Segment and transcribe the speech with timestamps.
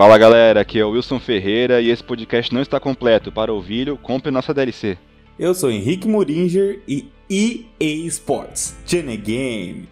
[0.00, 3.30] Fala galera, aqui é o Wilson Ferreira e esse podcast não está completo.
[3.30, 4.96] Para ouvi-lo, compre nossa DLC.
[5.38, 9.86] Eu sou Henrique Muringer e EA Sports, Gene Game.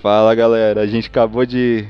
[0.00, 1.86] Fala galera, a gente acabou de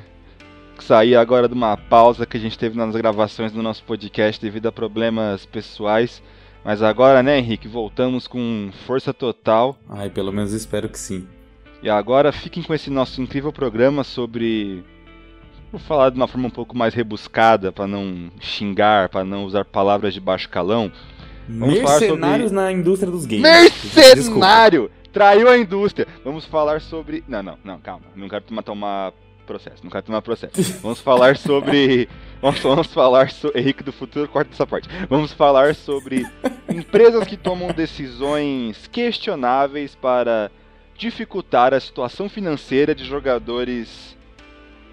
[0.78, 4.66] sair agora de uma pausa que a gente teve nas gravações do nosso podcast devido
[4.66, 6.22] a problemas pessoais.
[6.62, 9.78] Mas agora, né, Henrique, voltamos com força total.
[9.88, 11.26] Ai, pelo menos espero que sim.
[11.82, 14.84] E agora fiquem com esse nosso incrível programa sobre.
[15.74, 19.64] Vou falar de uma forma um pouco mais rebuscada, para não xingar, para não usar
[19.64, 20.92] palavras de baixo calão.
[21.48, 22.62] Vamos Mercenários sobre...
[22.62, 23.42] na indústria dos games.
[23.42, 24.82] Mercenário!
[24.82, 25.10] Desculpa.
[25.12, 26.06] Traiu a indústria.
[26.24, 27.24] Vamos falar sobre.
[27.26, 28.04] Não, não, não, calma.
[28.14, 29.12] Não quero tomar
[29.44, 30.62] processo, não quero tomar processo.
[30.80, 32.08] Vamos falar sobre.
[32.40, 33.60] Vamos, vamos falar sobre.
[33.60, 34.88] Henrique do futuro, corta essa parte.
[35.10, 36.24] Vamos falar sobre
[36.68, 40.52] empresas que tomam decisões questionáveis para
[40.96, 44.14] dificultar a situação financeira de jogadores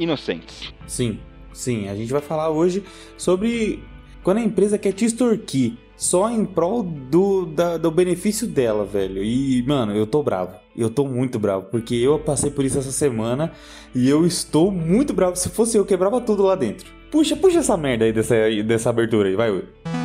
[0.02, 0.74] inocentes.
[0.88, 1.20] Sim,
[1.54, 1.88] sim.
[1.88, 2.84] A gente vai falar hoje
[3.18, 3.84] sobre
[4.24, 9.24] quando a empresa quer te extorquir só em prol do, da, do benefício dela, velho.
[9.24, 10.56] E, mano, eu tô bravo.
[10.76, 13.52] Eu tô muito bravo, porque eu passei por isso essa semana
[13.94, 15.36] e eu estou muito bravo.
[15.36, 16.88] Se fosse eu, quebrava tudo lá dentro.
[17.12, 18.36] Puxa, puxa essa merda aí dessa,
[18.66, 20.01] dessa abertura aí, vai.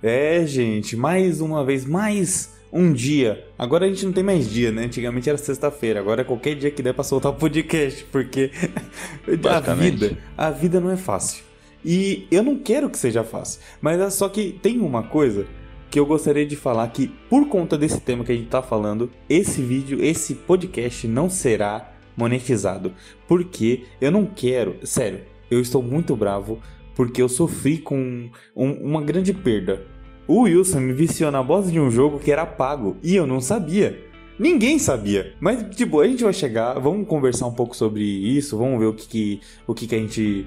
[0.00, 3.44] É, gente, mais uma vez, mais um dia.
[3.58, 4.84] Agora a gente não tem mais dia, né?
[4.84, 8.52] Antigamente era sexta-feira, agora é qualquer dia que der pra soltar o podcast, porque
[9.44, 11.42] a vida, a vida não é fácil.
[11.84, 15.46] E eu não quero que seja fácil, mas é só que tem uma coisa
[15.90, 19.10] que eu gostaria de falar que por conta desse tema que a gente tá falando,
[19.28, 22.92] esse vídeo, esse podcast não será monetizado,
[23.26, 26.60] porque eu não quero, sério, eu estou muito bravo
[26.98, 29.86] porque eu sofri com um, uma grande perda
[30.28, 33.40] o Wilson me viciou na bosta de um jogo que era pago e eu não
[33.40, 33.98] sabia.
[34.38, 35.32] Ninguém sabia.
[35.40, 38.92] Mas, tipo, a gente vai chegar, vamos conversar um pouco sobre isso, vamos ver o
[38.92, 40.46] que, que o que, que a gente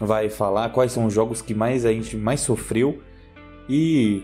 [0.00, 3.02] vai falar, quais são os jogos que mais a gente mais sofreu.
[3.68, 4.22] E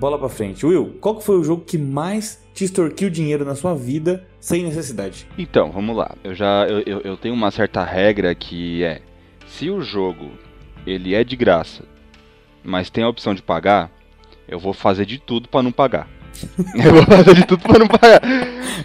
[0.00, 0.66] bola pra frente.
[0.66, 5.24] Will, qual foi o jogo que mais te extorquiu dinheiro na sua vida sem necessidade?
[5.38, 6.16] Então, vamos lá.
[6.24, 9.00] Eu já eu, eu, eu tenho uma certa regra que é
[9.46, 10.32] se o jogo
[10.86, 11.84] ele é de graça,
[12.62, 13.90] mas tem a opção de pagar,
[14.48, 16.08] eu vou fazer de tudo para não pagar.
[16.84, 18.20] eu vou fazer de tudo para não pagar.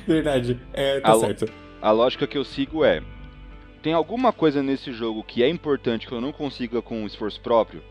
[0.05, 1.51] Verdade, é, tá a certo.
[1.81, 3.01] A lógica que eu sigo é:
[3.81, 7.81] tem alguma coisa nesse jogo que é importante que eu não consiga com esforço próprio?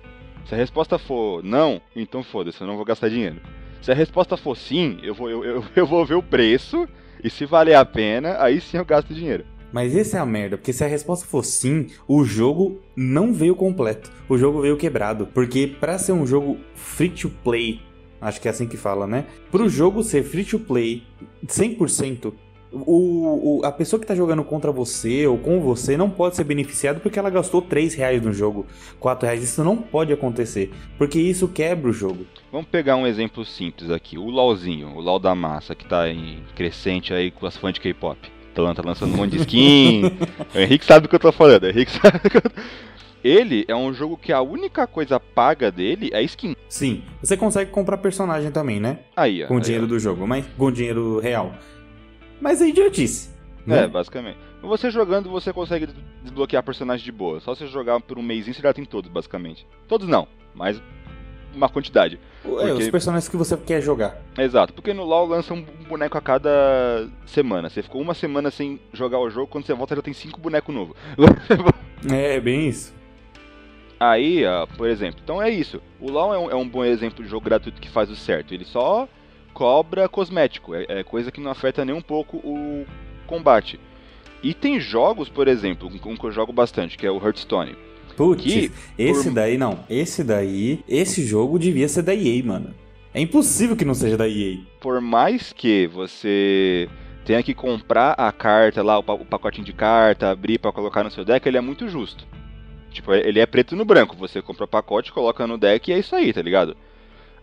[0.44, 3.41] Se a resposta for não, então foda-se, eu não vou gastar dinheiro.
[3.81, 6.88] Se a resposta for sim, eu vou, eu, eu, eu vou ver o preço,
[7.23, 9.44] e se valer a pena, aí sim eu gasto dinheiro.
[9.72, 13.54] Mas essa é a merda, porque se a resposta for sim, o jogo não veio
[13.54, 14.10] completo.
[14.28, 15.27] O jogo veio quebrado.
[15.27, 17.81] Porque para ser um jogo free to play,
[18.21, 19.26] acho que é assim que fala, né?
[19.50, 21.03] Pro jogo ser free to play
[21.47, 22.32] 100%,
[22.72, 26.44] o, o, a pessoa que tá jogando contra você ou com você não pode ser
[26.44, 28.66] beneficiada porque ela gastou 3 reais no jogo,
[29.00, 29.43] 4 reais.
[29.43, 32.26] Isso não pode acontecer, porque isso quebra o jogo.
[32.50, 36.43] Vamos pegar um exemplo simples aqui: o LOLzinho, o LOL da massa, que tá em
[36.55, 40.05] crescente aí com as fãs de K-pop tá lançando um monte de skin.
[40.55, 42.50] o Henrique sabe do que eu tô falando, o Henrique sabe que eu tô...
[43.25, 46.55] Ele é um jogo que a única coisa paga dele é skin.
[46.69, 47.03] Sim.
[47.21, 49.00] Você consegue comprar personagem também, né?
[49.17, 49.49] Aí, ó.
[49.49, 49.89] Com o dinheiro ó.
[49.89, 51.53] do jogo, mas com dinheiro real.
[52.41, 53.31] Mas é idiotice.
[53.67, 53.84] Né?
[53.84, 54.39] É, basicamente.
[54.62, 55.88] Você jogando, você consegue
[56.23, 57.41] desbloquear personagens de boa.
[57.41, 59.67] Só você jogar por um mêsinho, você já tem todos, basicamente.
[59.88, 60.81] Todos não, mas
[61.56, 62.21] uma quantidade.
[62.44, 62.72] É, porque...
[62.72, 64.17] os personagens que você quer jogar.
[64.39, 67.69] Exato, porque no LoL lança um boneco a cada semana.
[67.69, 70.75] Você ficou uma semana sem jogar o jogo, quando você volta já tem cinco bonecos
[70.75, 70.97] novos.
[72.12, 72.94] é, bem isso.
[73.99, 74.43] Aí,
[74.76, 75.81] por exemplo, então é isso.
[75.99, 78.53] O LoL é um, é um, bom exemplo de jogo gratuito que faz o certo.
[78.53, 79.08] Ele só
[79.55, 82.85] cobra cosmético, é, é coisa que não afeta nem um pouco o
[83.26, 83.81] combate.
[84.43, 87.86] E tem jogos, por exemplo, um que eu jogo bastante, que é o Hearthstone
[88.17, 89.33] Putz, esse por...
[89.33, 89.81] daí não.
[89.91, 92.75] Esse daí, esse jogo devia ser da EA, mano.
[93.13, 94.59] É impossível que não seja da EA.
[94.81, 96.89] Por mais que você
[97.25, 101.25] tenha que comprar a carta lá, o pacotinho de carta, abrir para colocar no seu
[101.25, 102.27] deck, ele é muito justo.
[102.91, 104.17] Tipo, ele é preto no branco.
[104.17, 106.77] Você compra o pacote, coloca no deck e é isso aí, tá ligado?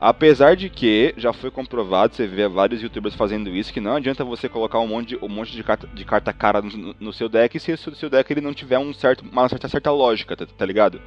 [0.05, 4.21] Apesar de que já foi comprovado, você vê vários youtubers fazendo isso, que não adianta
[4.25, 7.29] você colocar um monte de, um monte de, carta, de carta cara no, no seu
[7.29, 10.45] deck se o seu deck ele não tiver um certo, uma certa, certa lógica, tá,
[10.45, 11.01] tá ligado?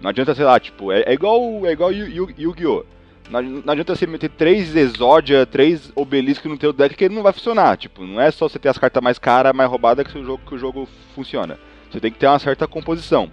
[0.00, 2.82] Não adianta, sei lá, tipo, é, é igual, é igual Yu-Gi-Oh!
[3.28, 7.22] Não, não, adianta você meter três Exódia, três Obeliscos no teu deck que ele não
[7.22, 7.76] vai funcionar.
[7.76, 10.42] Tipo, não é só você ter as cartas mais caras, mais roubadas que o jogo,
[10.46, 11.58] que o jogo funciona.
[11.90, 13.30] Você tem que ter uma certa composição.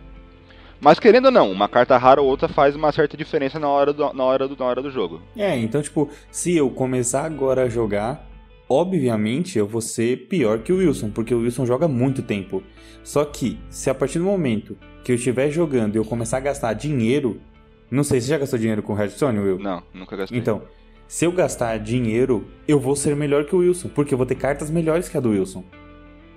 [0.81, 3.92] Mas querendo ou não, uma carta rara ou outra faz uma certa diferença na hora
[3.92, 5.22] do, na hora do, na hora do jogo.
[5.36, 8.28] É, então, tipo, se eu começar agora a jogar,
[8.68, 12.64] obviamente eu vou ser pior que o Wilson, porque o Wilson joga muito tempo.
[13.04, 16.42] Só que, se a partir do momento que eu estiver jogando e eu começar a
[16.42, 17.42] gastar dinheiro.
[17.90, 19.60] Não sei, você já gastou dinheiro com Hearthstone, Will?
[19.60, 20.38] Não, nunca gastei.
[20.38, 20.62] Então,
[21.08, 24.36] se eu gastar dinheiro, eu vou ser melhor que o Wilson, porque eu vou ter
[24.36, 25.64] cartas melhores que a do Wilson.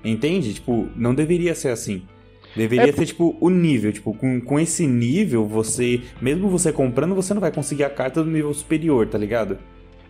[0.02, 0.54] Entende?
[0.54, 2.06] Tipo, não deveria ser assim.
[2.54, 2.92] Deveria é...
[2.92, 3.92] ser, tipo, o nível.
[3.92, 6.00] Tipo, com, com esse nível, você.
[6.20, 9.58] Mesmo você comprando, você não vai conseguir a carta do nível superior, tá ligado?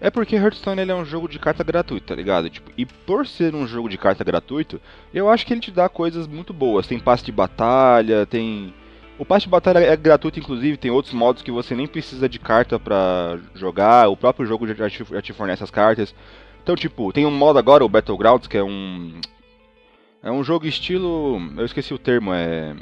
[0.01, 2.51] É porque Hearthstone ele é um jogo de carta gratuito, tá ligado?
[2.51, 4.81] Tipo, e por ser um jogo de carta gratuito,
[5.15, 6.89] eu acho que ele te dá coisas muito boas.
[6.89, 8.75] Tem passe de batalha, tem.
[9.17, 12.41] O passe de batalha é gratuito, inclusive, tem outros modos que você nem precisa de
[12.41, 16.13] carta para jogar, o próprio jogo já te, já te fornece as cartas.
[16.65, 19.21] Então, tipo, tem um modo agora, o Battlegrounds, que é um.
[20.23, 21.41] É um jogo estilo.
[21.57, 22.75] Eu esqueci o termo, é.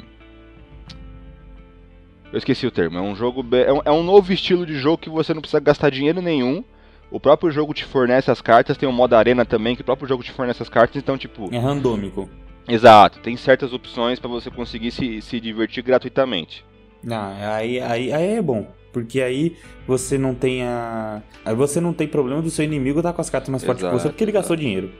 [2.31, 2.97] Eu esqueci o termo.
[2.97, 3.43] É um jogo.
[3.55, 6.63] É um, é um novo estilo de jogo que você não precisa gastar dinheiro nenhum.
[7.09, 10.07] O próprio jogo te fornece as cartas, tem o modo arena também, que o próprio
[10.07, 11.53] jogo te fornece as cartas, então, tipo.
[11.53, 12.29] É randômico.
[12.67, 16.63] Exato, tem certas opções para você conseguir se, se divertir gratuitamente.
[17.09, 18.71] Ah, aí, aí, aí é bom.
[18.93, 19.57] Porque aí
[19.87, 21.21] você não tem a.
[21.43, 23.91] Aí você não tem problema do seu inimigo estar com as cartas mais fortes que
[23.91, 24.91] você porque ele gastou dinheiro.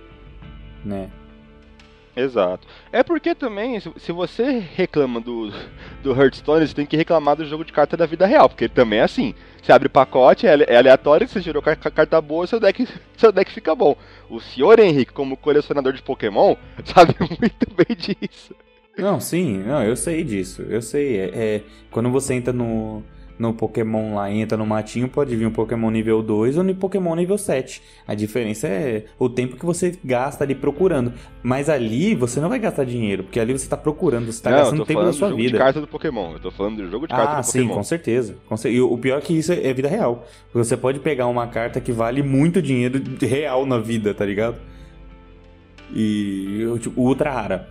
[0.84, 1.10] Né?
[2.16, 2.68] Exato.
[2.92, 5.52] É porque também, se você reclama do,
[6.04, 9.00] do Hearthstone, você tem que reclamar do jogo de carta da vida real, porque também
[9.00, 9.34] é assim.
[9.62, 13.74] Você abre pacote, é, é aleatório, você tirou carta boa, seu deck, seu deck fica
[13.74, 13.96] bom.
[14.30, 18.56] O senhor Henrique, como colecionador de Pokémon, sabe muito bem disso.
[18.98, 20.64] Não, sim, não, eu sei disso.
[20.64, 21.18] Eu sei.
[21.18, 23.04] É, é quando você entra no
[23.42, 27.16] no Pokémon lá entra no matinho, pode vir um Pokémon nível 2 ou um Pokémon
[27.16, 27.82] nível 7.
[28.08, 31.12] A diferença é o tempo que você gasta ali procurando.
[31.42, 34.86] Mas ali você não vai gastar dinheiro, porque ali você está procurando, você está gastando
[34.86, 35.50] tempo da sua do vida.
[35.50, 36.34] jogo de carta do Pokémon.
[36.34, 37.66] Eu tô falando do jogo de carta ah, do Pokémon.
[37.66, 38.36] Ah, sim, com certeza.
[38.66, 40.24] E o pior é que isso é vida real.
[40.54, 44.58] Você pode pegar uma carta que vale muito dinheiro real na vida, tá ligado?
[45.94, 47.70] E tipo, ultra rara.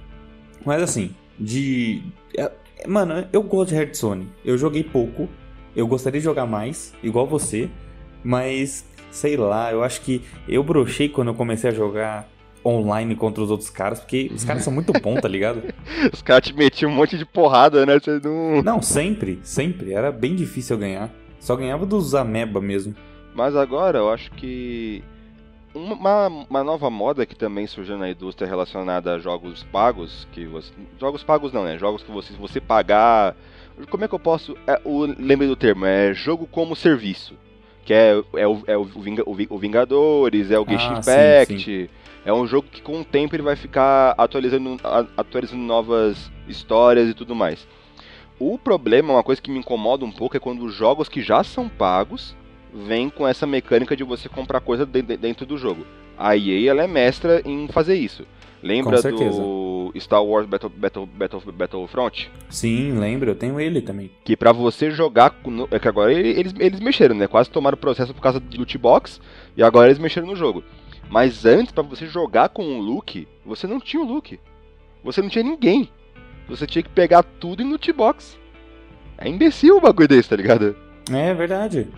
[0.67, 2.02] Mas assim, de.
[2.37, 2.50] É,
[2.88, 4.28] mano, eu gosto de Hearthstone.
[4.44, 5.28] Eu joguei pouco,
[5.75, 7.69] eu gostaria de jogar mais, igual você,
[8.22, 12.28] mas sei lá, eu acho que eu brochei quando eu comecei a jogar
[12.64, 15.62] online contra os outros caras, porque os caras são muito bons, tá ligado?
[16.12, 17.99] os caras te metiam um monte de porrada, né?
[17.99, 18.62] Você não...
[18.62, 19.93] não, sempre, sempre.
[19.93, 21.11] Era bem difícil eu ganhar.
[21.38, 22.94] Só ganhava dos ameba mesmo.
[23.34, 25.02] Mas agora eu acho que
[25.75, 30.72] uma, uma nova moda que também surgiu na indústria relacionada a jogos pagos, que você,
[30.99, 31.78] jogos pagos não, né?
[31.78, 33.34] Jogos que você, se você pagar
[33.88, 34.56] como é que eu posso.
[34.67, 37.35] É, o, lembre do termo, é jogo como serviço.
[37.85, 38.87] Que é, é, o, é o,
[39.49, 41.59] o Vingadores, é o Genshin ah, Impact.
[41.59, 41.88] Sim, sim.
[42.25, 44.77] É um jogo que com o tempo ele vai ficar atualizando,
[45.17, 47.67] atualizando novas histórias e tudo mais.
[48.38, 51.43] O problema, uma coisa que me incomoda um pouco, é quando os jogos que já
[51.43, 52.37] são pagos
[52.73, 55.87] vêm com essa mecânica de você comprar coisa dentro do jogo.
[56.17, 58.27] A EA ela é mestra em fazer isso.
[58.62, 62.31] Lembra do Star Wars Battle, Battle, Battle, Battlefront?
[62.48, 64.10] Sim, lembro, eu tenho ele também.
[64.24, 65.34] Que para você jogar.
[65.70, 67.26] É que agora eles, eles mexeram, né?
[67.26, 69.20] Quase tomaram o processo por causa de loot box
[69.56, 70.62] e agora eles mexeram no jogo.
[71.08, 74.38] Mas antes, para você jogar com o Luke, você não tinha o Luke.
[75.03, 75.88] Você não tinha ninguém.
[76.48, 78.38] Você tinha que pegar tudo em loot box.
[79.19, 80.76] É imbecil o bagulho desse, tá ligado?
[81.10, 81.88] É verdade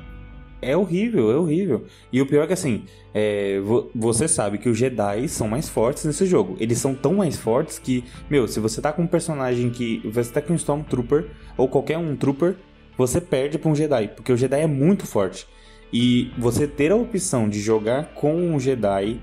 [0.62, 1.84] é horrível, é horrível.
[2.12, 5.68] E o pior é que assim, é, vo você sabe que os Jedi são mais
[5.68, 6.56] fortes nesse jogo.
[6.60, 10.00] Eles são tão mais fortes que, meu, se você tá com um personagem que.
[10.08, 11.26] Você tá com um Stormtrooper
[11.56, 12.56] ou qualquer um Trooper,
[12.96, 15.46] você perde pra um Jedi, porque o Jedi é muito forte.
[15.92, 19.20] E você ter a opção de jogar com um Jedi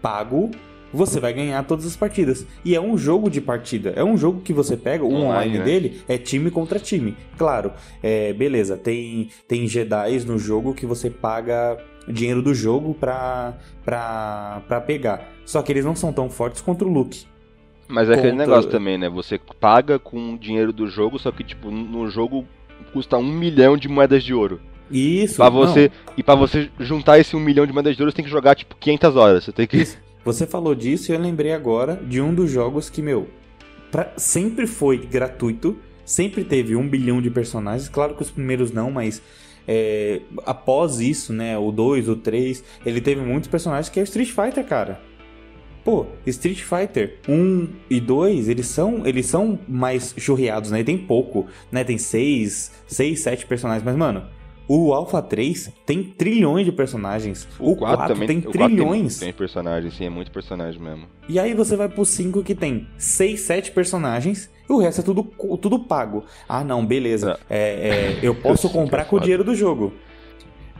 [0.00, 0.50] pago
[0.92, 2.46] você vai ganhar todas as partidas.
[2.64, 3.92] E é um jogo de partida.
[3.96, 5.64] É um jogo que você pega, o online, online né?
[5.64, 7.16] dele é time contra time.
[7.38, 7.72] Claro,
[8.02, 14.62] é, beleza, tem, tem Jedi no jogo que você paga dinheiro do jogo pra, pra,
[14.66, 15.28] pra pegar.
[15.44, 17.24] Só que eles não são tão fortes contra o Luke.
[17.88, 19.08] Mas é aquele negócio também, né?
[19.08, 22.46] Você paga com o dinheiro do jogo, só que, tipo, no jogo
[22.92, 24.60] custa um milhão de moedas de ouro.
[24.90, 25.36] Isso.
[25.36, 28.24] Pra você, e para você juntar esse um milhão de moedas de ouro, você tem
[28.24, 29.44] que jogar, tipo, 500 horas.
[29.44, 29.76] Você tem que.
[29.78, 29.98] Isso.
[30.24, 33.28] Você falou disso e eu lembrei agora de um dos jogos que, meu,
[33.90, 37.88] pra, sempre foi gratuito, sempre teve um bilhão de personagens.
[37.88, 39.20] Claro que os primeiros não, mas
[39.66, 44.30] é, após isso, né, o 2, o 3, ele teve muitos personagens que é Street
[44.30, 45.00] Fighter, cara.
[45.84, 50.84] Pô, Street Fighter 1 e 2, eles são, eles são mais churreados, né?
[50.84, 51.82] Tem pouco, né?
[51.82, 54.22] Tem 6, 6, 7 personagens, mas mano,
[54.74, 57.46] O Alpha 3 tem trilhões de personagens.
[57.58, 59.18] O, o 4, 4 também, tem o trilhões.
[59.18, 61.04] 4 tem, tem personagens, sim, é muito personagem mesmo.
[61.28, 65.04] E aí você vai pro 5 que tem 6, 7 personagens e o resto é
[65.04, 65.24] tudo,
[65.60, 66.24] tudo pago.
[66.48, 67.38] Ah, não, beleza.
[67.50, 69.92] É, é, eu posso comprar com o dinheiro do jogo.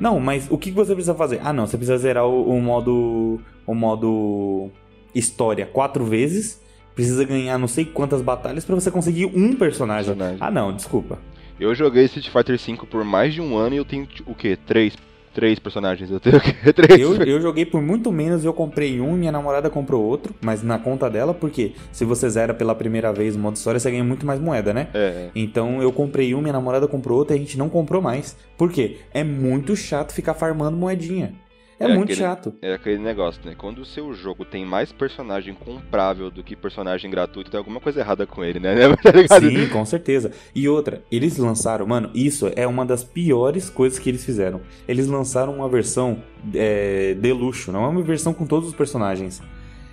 [0.00, 1.42] Não, mas o que você precisa fazer?
[1.44, 3.42] Ah, não, você precisa zerar o, o modo.
[3.66, 4.70] O modo.
[5.14, 6.62] História quatro vezes.
[6.94, 10.14] Precisa ganhar não sei quantas batalhas para você conseguir um personagem.
[10.14, 10.38] personagem.
[10.40, 11.18] Ah, não, desculpa.
[11.58, 14.56] Eu joguei Street Fighter V por mais de um ano e eu tenho o quê?
[14.66, 14.94] Três
[15.32, 16.10] três personagens.
[16.10, 16.38] Eu tenho
[16.74, 17.00] três.
[17.00, 20.78] Eu, eu joguei por muito menos, eu comprei um, minha namorada comprou outro, mas na
[20.78, 24.26] conta dela, porque se você zera pela primeira vez o modo história, você ganha muito
[24.26, 24.88] mais moeda, né?
[24.94, 25.30] É.
[25.34, 28.36] Então eu comprei um, minha namorada comprou outro e a gente não comprou mais.
[28.56, 28.98] Por quê?
[29.12, 31.34] É muito chato ficar farmando moedinha.
[31.82, 32.54] É, é muito aquele, chato.
[32.62, 33.54] É aquele negócio, né?
[33.56, 38.00] Quando o seu jogo tem mais personagem comprável do que personagem gratuito, tem alguma coisa
[38.00, 38.74] errada com ele, né?
[39.28, 40.30] tá Sim, com certeza.
[40.54, 44.60] E outra, eles lançaram, mano, isso é uma das piores coisas que eles fizeram.
[44.86, 46.22] Eles lançaram uma versão
[46.54, 49.42] é, de luxo, não é uma versão com todos os personagens.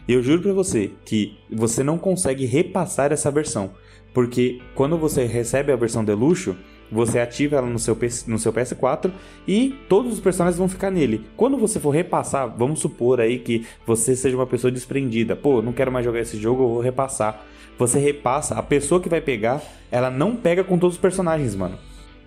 [0.08, 3.72] E eu juro pra você que você não consegue repassar essa versão.
[4.14, 6.56] Porque quando você recebe a versão de luxo,
[6.92, 9.12] você ativa ela no seu, no seu PS4
[9.48, 11.26] e todos os personagens vão ficar nele.
[11.36, 15.36] Quando você for repassar, vamos supor aí que você seja uma pessoa desprendida.
[15.36, 17.44] Pô, não quero mais jogar esse jogo, eu vou repassar.
[17.78, 21.78] Você repassa, a pessoa que vai pegar, ela não pega com todos os personagens, mano.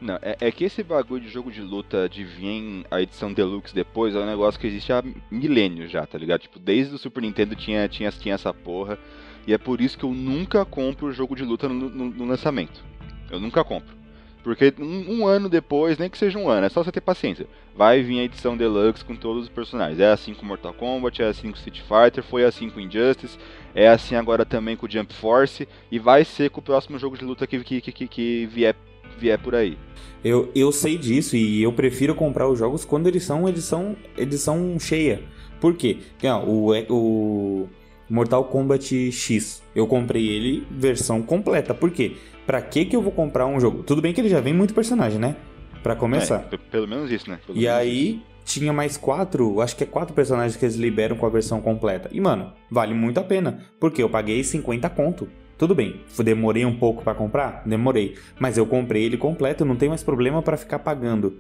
[0.01, 3.73] Não, é, é, que esse bagulho de jogo de luta de vir a edição Deluxe
[3.73, 5.01] depois é um negócio que existe há
[5.31, 6.41] milênios já, tá ligado?
[6.41, 8.99] Tipo, desde o Super Nintendo tinha, tinha, tinha essa porra.
[9.47, 12.83] E é por isso que eu nunca compro jogo de luta no, no, no lançamento.
[13.31, 14.02] Eu nunca compro.
[14.43, 17.47] Porque um, um, ano depois, nem que seja um ano, é só você ter paciência.
[17.77, 20.01] Vai vir a edição Deluxe com todos os personagens.
[20.01, 23.39] É assim com Mortal Kombat, é assim com Street Fighter, foi assim com Injustice,
[23.75, 27.25] é assim agora também com Jump Force, e vai ser com o próximo jogo de
[27.25, 28.75] luta que, que, que, que vier,
[29.17, 29.79] vier por aí.
[30.25, 34.79] Eu, eu sei disso e eu prefiro comprar os jogos quando eles são edição, edição
[34.79, 35.23] cheia.
[35.61, 35.99] Por quê?
[36.19, 37.69] Porque, o, o
[38.11, 41.73] Mortal Kombat X, eu comprei ele versão completa.
[41.73, 42.17] Por quê?
[42.47, 43.83] Pra que que eu vou comprar um jogo?
[43.83, 45.37] Tudo bem que ele já vem muito personagem, né?
[45.83, 46.49] Pra começar.
[46.51, 47.39] É, pelo menos isso, né?
[47.45, 51.27] Pelo e aí, tinha mais quatro, acho que é quatro personagens que eles liberam com
[51.27, 52.09] a versão completa.
[52.13, 53.61] E, mano, vale muito a pena.
[53.79, 55.29] Porque eu paguei 50 conto.
[55.57, 57.63] Tudo bem, demorei um pouco para comprar?
[57.65, 58.17] Demorei.
[58.39, 61.39] Mas eu comprei ele completo, não tem mais problema para ficar pagando.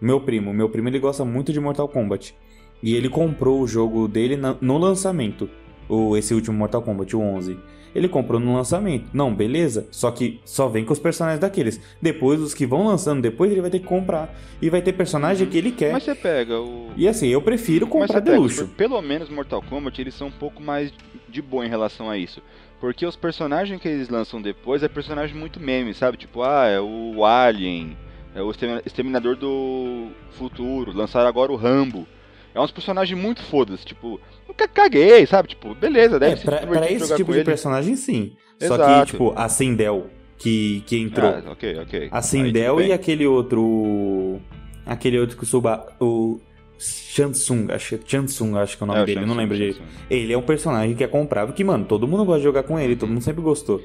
[0.00, 2.34] Meu primo, meu primo ele gosta muito de Mortal Kombat.
[2.82, 5.48] E ele comprou o jogo dele no lançamento.
[5.88, 7.58] O, esse último Mortal Kombat, o 11
[7.94, 9.08] ele comprou no lançamento.
[9.12, 9.86] Não, beleza.
[9.90, 11.80] Só que só vem com os personagens daqueles.
[12.00, 14.34] Depois, os que vão lançando depois, ele vai ter que comprar.
[14.60, 15.92] E vai ter personagem que ele quer.
[15.92, 16.90] Mas você pega o.
[16.96, 18.68] E assim, eu prefiro comprar de luxo.
[18.76, 20.92] Pelo menos Mortal Kombat, eles são um pouco mais
[21.28, 22.42] de boa em relação a isso.
[22.80, 26.16] Porque os personagens que eles lançam depois é personagem muito meme, sabe?
[26.16, 27.96] Tipo, ah, é o Alien,
[28.34, 28.50] é o
[28.86, 32.06] Exterminador do Futuro, lançaram agora o Rambo.
[32.54, 35.48] É uns personagens muito fodas, tipo, nunca caguei, sabe?
[35.48, 37.44] Tipo, beleza, deve é, ser pra, pra esse tipo de ele.
[37.44, 38.32] personagem, sim.
[38.60, 38.82] Exato.
[38.82, 41.30] Só que, tipo, a Sindel, que, que entrou.
[41.30, 42.08] Ah, ok, ok.
[42.10, 44.40] A Sindel e aquele outro.
[44.84, 45.86] Aquele outro que suba.
[46.00, 46.40] O.
[46.82, 49.82] Chansung, acho, Chansung, acho que é o nome é, dele, eu não lembro direito.
[50.08, 52.80] Ele é um personagem que é comprável, que, mano, todo mundo gosta de jogar com
[52.80, 53.82] ele, todo mundo sempre gostou.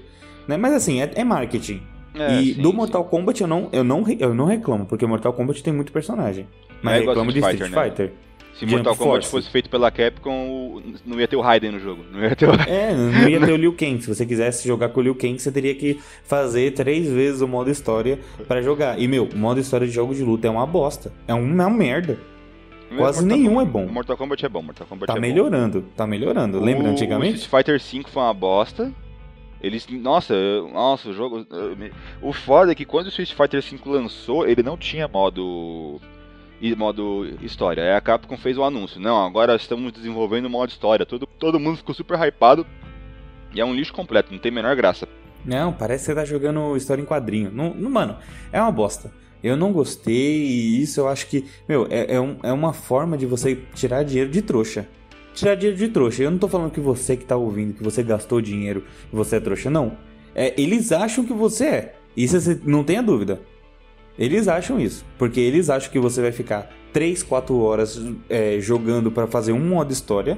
[0.47, 0.55] Né?
[0.55, 1.81] Mas assim, é, é marketing.
[2.13, 3.09] É, e sim, do Mortal sim.
[3.09, 6.47] Kombat eu não, eu, não, eu não reclamo, porque Mortal Kombat tem muito personagem.
[6.81, 8.05] Mas é reclamo de Street Fighter.
[8.05, 8.13] Né?
[8.57, 12.05] Se Mortal Kombat fosse feito pela Capcom, não ia ter o Raiden no jogo.
[12.09, 12.53] Não ia ter o...
[12.67, 14.01] É, não ia ter o Liu Kang.
[14.01, 17.47] Se você quisesse jogar com o Liu Kang, você teria que fazer três vezes o
[17.47, 18.99] modo história para jogar.
[18.99, 21.11] E, meu, o modo história de jogo de luta é uma bosta.
[21.27, 22.17] É uma, é uma merda.
[22.95, 23.93] Quase Mortal nenhum Kombat, é bom.
[23.93, 24.61] Mortal Kombat é bom.
[24.61, 25.87] Mortal Kombat tá é melhorando, bom.
[25.95, 26.59] tá melhorando.
[26.61, 27.33] Lembra antigamente?
[27.33, 28.93] O Street Fighter V foi uma bosta.
[29.61, 30.35] Eles, nossa,
[30.71, 31.45] nossa, o jogo,
[32.21, 35.99] o foda é que quando o Street Fighter V lançou, ele não tinha modo
[36.61, 37.83] e modo história.
[37.83, 38.99] Aí a Capcom fez o anúncio.
[38.99, 41.05] Não, agora estamos desenvolvendo o modo história.
[41.05, 42.65] Todo, todo mundo ficou super hypado.
[43.53, 45.07] E é um lixo completo, não tem a menor graça.
[45.45, 47.51] Não, parece que você tá jogando história em quadrinho.
[47.51, 48.17] Não, não, mano,
[48.51, 49.11] é uma bosta.
[49.43, 53.15] Eu não gostei e isso eu acho que, meu, é, é, um, é uma forma
[53.15, 54.87] de você tirar dinheiro de trouxa.
[55.35, 56.23] Tirar dinheiro de trouxa.
[56.23, 59.35] Eu não tô falando que você que tá ouvindo, que você gastou dinheiro, que você
[59.35, 59.97] é trouxa, não.
[60.33, 61.95] É, eles acham que você é.
[62.17, 63.41] Isso você não tenha dúvida.
[64.17, 69.11] Eles acham isso, porque eles acham que você vai ficar 3, 4 horas é, jogando
[69.11, 70.37] para fazer um modo história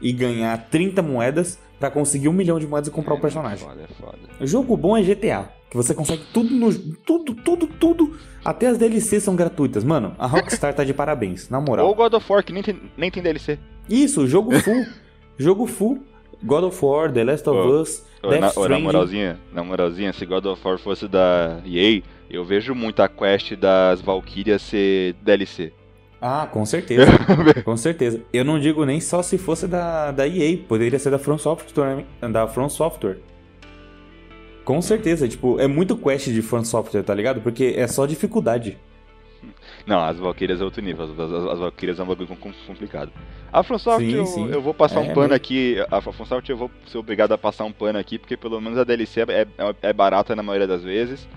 [0.00, 3.20] e ganhar 30 moedas para conseguir um milhão de moedas e comprar o é, um
[3.20, 3.64] personagem.
[3.64, 4.18] É foda, é foda.
[4.40, 8.78] O jogo bom é GTA, que você consegue tudo no tudo, tudo, tudo, até as
[8.78, 9.84] DLCs são gratuitas.
[9.84, 11.86] Mano, a Rockstar tá de parabéns, na moral.
[11.86, 13.58] Ou God of War que nem tem, nem tem DLC.
[13.88, 14.84] Isso, jogo full.
[15.38, 16.02] jogo full.
[16.42, 19.62] God of War, The Last of Ô, Us, Ô, Death na, ô, na moralzinha, na
[19.62, 22.02] moralzinha, se God of War fosse da EA,
[22.32, 25.72] eu vejo muito a quest das Valkyrias ser DLC.
[26.20, 27.06] Ah, com certeza.
[27.64, 28.22] com certeza.
[28.32, 32.04] Eu não digo nem só se fosse da, da EA, poderia ser da From Software,
[32.30, 33.18] da From Software.
[34.64, 37.40] Com certeza, tipo, é muito quest de From Software, tá ligado?
[37.40, 38.78] Porque é só dificuldade.
[39.84, 43.10] Não, as Valkyrias é outro nível, as, as, as Valkyrias é um bagulho com- complicado.
[43.52, 44.48] A From Software, Sim, eu, sim.
[44.52, 47.38] eu vou passar É, um pano aqui, a From Software eu vou ser obrigado a
[47.38, 49.24] passar um pano aqui, porque pelo menos a DLC é,
[49.58, 51.28] é, é barata na maioria das vezes.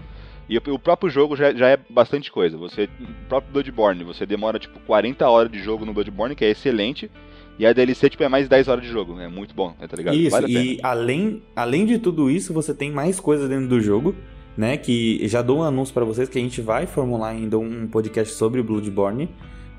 [0.47, 2.55] E o, próprio jogo já, já é bastante coisa.
[2.57, 6.51] Você, o próprio Bloodborne, você demora tipo 40 horas de jogo no Bloodborne, que é
[6.51, 7.09] excelente.
[7.57, 9.19] E a DLC tipo, é mais 10 horas de jogo.
[9.19, 10.15] É muito bom, tá ligado?
[10.15, 14.15] Isso, vale e além, além de tudo isso, você tem mais coisas dentro do jogo,
[14.55, 14.77] né?
[14.77, 18.33] Que já dou um anúncio pra vocês que a gente vai formular ainda um podcast
[18.35, 19.29] sobre Bloodborne,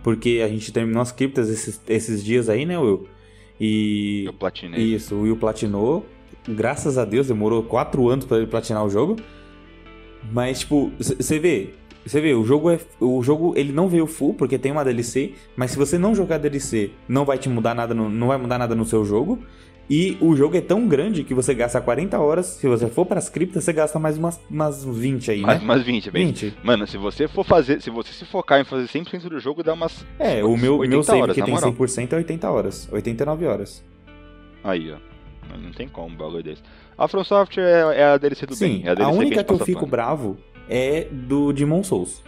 [0.03, 3.07] porque a gente terminou as criptas esses, esses dias aí, né, Will?
[3.61, 4.25] E.
[4.27, 4.83] Eu platinei.
[4.83, 6.05] Isso, o Will platinou.
[6.49, 9.17] Graças a Deus, demorou 4 anos pra ele platinar o jogo.
[10.33, 11.71] Mas, tipo, você vê.
[12.05, 12.79] Você vê, o jogo é.
[13.01, 16.39] O jogo ele não veio full porque tem uma DLC, mas se você não jogar
[16.39, 19.39] DLC, não vai te mudar nada, no, não vai mudar nada no seu jogo.
[19.89, 22.47] E o jogo é tão grande que você gasta 40 horas.
[22.47, 25.65] Se você for para as criptas, você gasta mais umas, umas 20 aí, Mais né?
[25.65, 26.27] umas 20, bem.
[26.27, 26.55] 20.
[26.63, 29.75] Mano, se você for fazer, se você se focar em fazer 100% do jogo, dá
[29.75, 31.73] umas É, o meu, 80 meu save horas, que tem moral.
[31.73, 32.89] 100% é 80 horas.
[32.91, 33.85] 89 horas.
[34.65, 34.97] Aí, ó.
[35.63, 36.63] Não tem como um bagulho desse.
[36.97, 38.83] A From Software é, é a DLC do Sim, bem.
[38.87, 40.37] É a, a única que, que eu fico bravo
[40.69, 42.23] é do Demon Souls.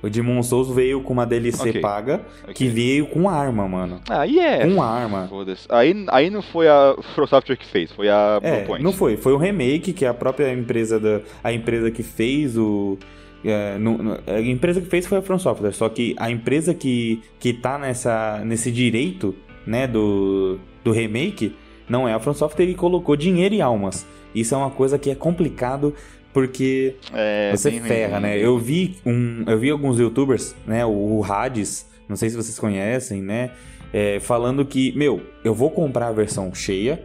[0.00, 1.80] O Demon Souls veio com uma DLC Ok.
[1.80, 2.54] paga Ok.
[2.54, 4.00] que veio com arma, mano.
[4.08, 4.64] Aí é.
[4.64, 5.26] Com arma.
[5.28, 5.66] Foda-se.
[5.68, 8.82] Aí, aí não foi a From Software que fez, foi a É, Bluepoint.
[8.84, 9.16] não foi.
[9.16, 12.96] Foi o remake que a própria empresa da a empresa que fez o
[13.44, 16.72] é, no- no- a empresa que fez foi a From Software, só que a empresa
[16.74, 19.34] que, que tá nessa, nesse direito
[19.66, 21.54] né, do, do remake
[21.88, 24.06] não é a From Software e colocou dinheiro e almas.
[24.34, 25.94] Isso é uma coisa que é complicado
[26.32, 28.38] porque É, você bem ferra, né?
[28.38, 30.84] Eu vi um, eu vi alguns youtubers, né?
[30.84, 33.50] O, o Hades, não sei se vocês conhecem, né?
[33.92, 37.04] é, falando que, meu, eu vou comprar a versão cheia,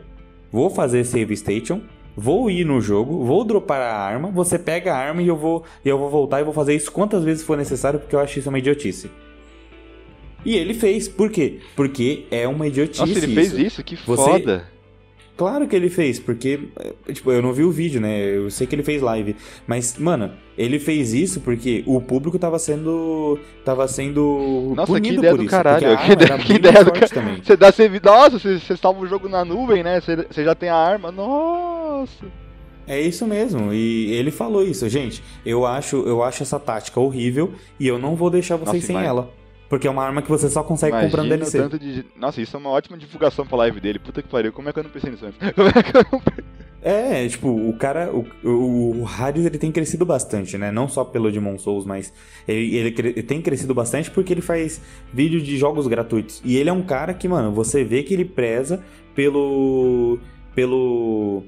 [0.52, 1.82] vou fazer save station,
[2.16, 5.64] vou ir no jogo, vou dropar a arma, você pega a arma e eu vou,
[5.84, 8.38] e eu vou voltar e vou fazer isso quantas vezes for necessário, porque eu acho
[8.40, 9.10] isso uma idiotice.
[10.46, 11.60] E ele fez, por quê?
[11.76, 13.00] Porque é uma idiotice.
[13.02, 14.74] Nossa, ele fez isso, que Você- foda.
[15.36, 16.60] Claro que ele fez, porque,
[17.08, 18.20] é, tipo, eu não vi o vídeo, né?
[18.38, 19.36] Eu sei que ele fez live.
[19.66, 23.40] Mas, mano, ele fez isso porque o público tava sendo.
[23.66, 24.74] tava sendo.
[24.76, 25.98] Nossa, que punido ideia por do isso, caralho.
[25.98, 27.44] Que ideia, que ideia do caralho.
[27.44, 28.00] Você dá save.
[28.04, 30.00] Nossa, você, você salva o jogo na nuvem, né?
[30.00, 31.12] Você, você já tem a arma.
[31.12, 32.26] Nossa.
[32.86, 35.24] É isso mesmo, e ele falou isso, gente.
[35.46, 38.96] Eu acho, eu acho essa tática horrível e eu não vou deixar vocês Nossa, sem
[38.98, 39.06] vai.
[39.06, 39.32] ela.
[39.74, 41.58] Porque é uma arma que você só consegue comprando Imagina o DLC.
[41.58, 42.06] tanto de.
[42.16, 43.98] Nossa, isso é uma ótima divulgação pra live dele.
[43.98, 44.54] Puta que pariu.
[44.54, 45.40] Como é que eu não pensei nisso antes?
[45.52, 46.22] Como é que eu não
[46.80, 50.72] É, tipo, o cara, o, o, o Hades ele tem crescido bastante, né?
[50.72, 52.14] Não só pelo Demon Souls, mas
[52.48, 54.80] ele, ele, tem crescido bastante porque ele faz
[55.12, 56.40] vídeo de jogos gratuitos.
[56.46, 58.84] E ele é um cara que, mano, você vê que ele preza
[59.16, 60.20] pelo.
[60.54, 61.42] pelo.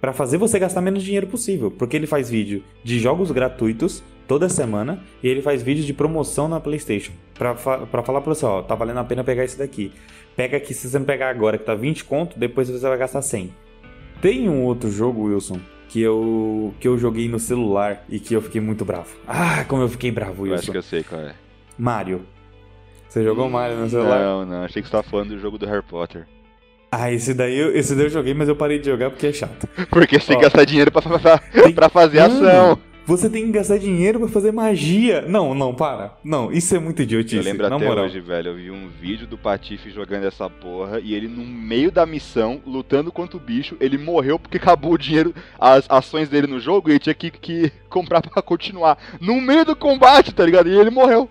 [0.00, 1.70] Pra fazer você gastar menos dinheiro possível.
[1.70, 6.48] Porque ele faz vídeo de jogos gratuitos toda semana e ele faz vídeos de promoção
[6.48, 7.12] na PlayStation.
[7.40, 9.90] Pra falar pra você, ó, tá valendo a pena pegar esse daqui.
[10.36, 13.22] Pega aqui, se você não pegar agora que tá 20 conto, depois você vai gastar
[13.22, 13.50] 100.
[14.20, 18.42] Tem um outro jogo, Wilson, que eu, que eu joguei no celular e que eu
[18.42, 19.08] fiquei muito bravo.
[19.26, 20.72] Ah, como eu fiquei bravo, Eu acho Wilson.
[20.72, 21.34] que eu sei qual é.
[21.78, 22.26] Mario.
[23.08, 24.20] Você jogou Mario no celular?
[24.20, 24.62] Não, não.
[24.64, 26.26] Achei que você tava falando do jogo do Harry Potter.
[26.92, 29.32] Ah, esse daí, eu, esse daí eu joguei, mas eu parei de jogar porque é
[29.32, 29.66] chato.
[29.88, 31.40] Porque você tem que gastar dinheiro pra, pra,
[31.74, 32.78] pra fazer ação.
[33.06, 35.22] Você tem que gastar dinheiro pra fazer magia.
[35.26, 36.12] Não, não, para.
[36.22, 37.36] Não, isso é muito idiotice.
[37.36, 38.04] Eu lembro na até moral.
[38.04, 38.48] hoje, velho.
[38.50, 42.60] Eu vi um vídeo do Patife jogando essa porra e ele, no meio da missão,
[42.64, 46.88] lutando contra o bicho, ele morreu porque acabou o dinheiro, as ações dele no jogo
[46.88, 48.96] e ele tinha que, que comprar pra continuar.
[49.20, 50.68] No meio do combate, tá ligado?
[50.68, 51.28] E ele morreu.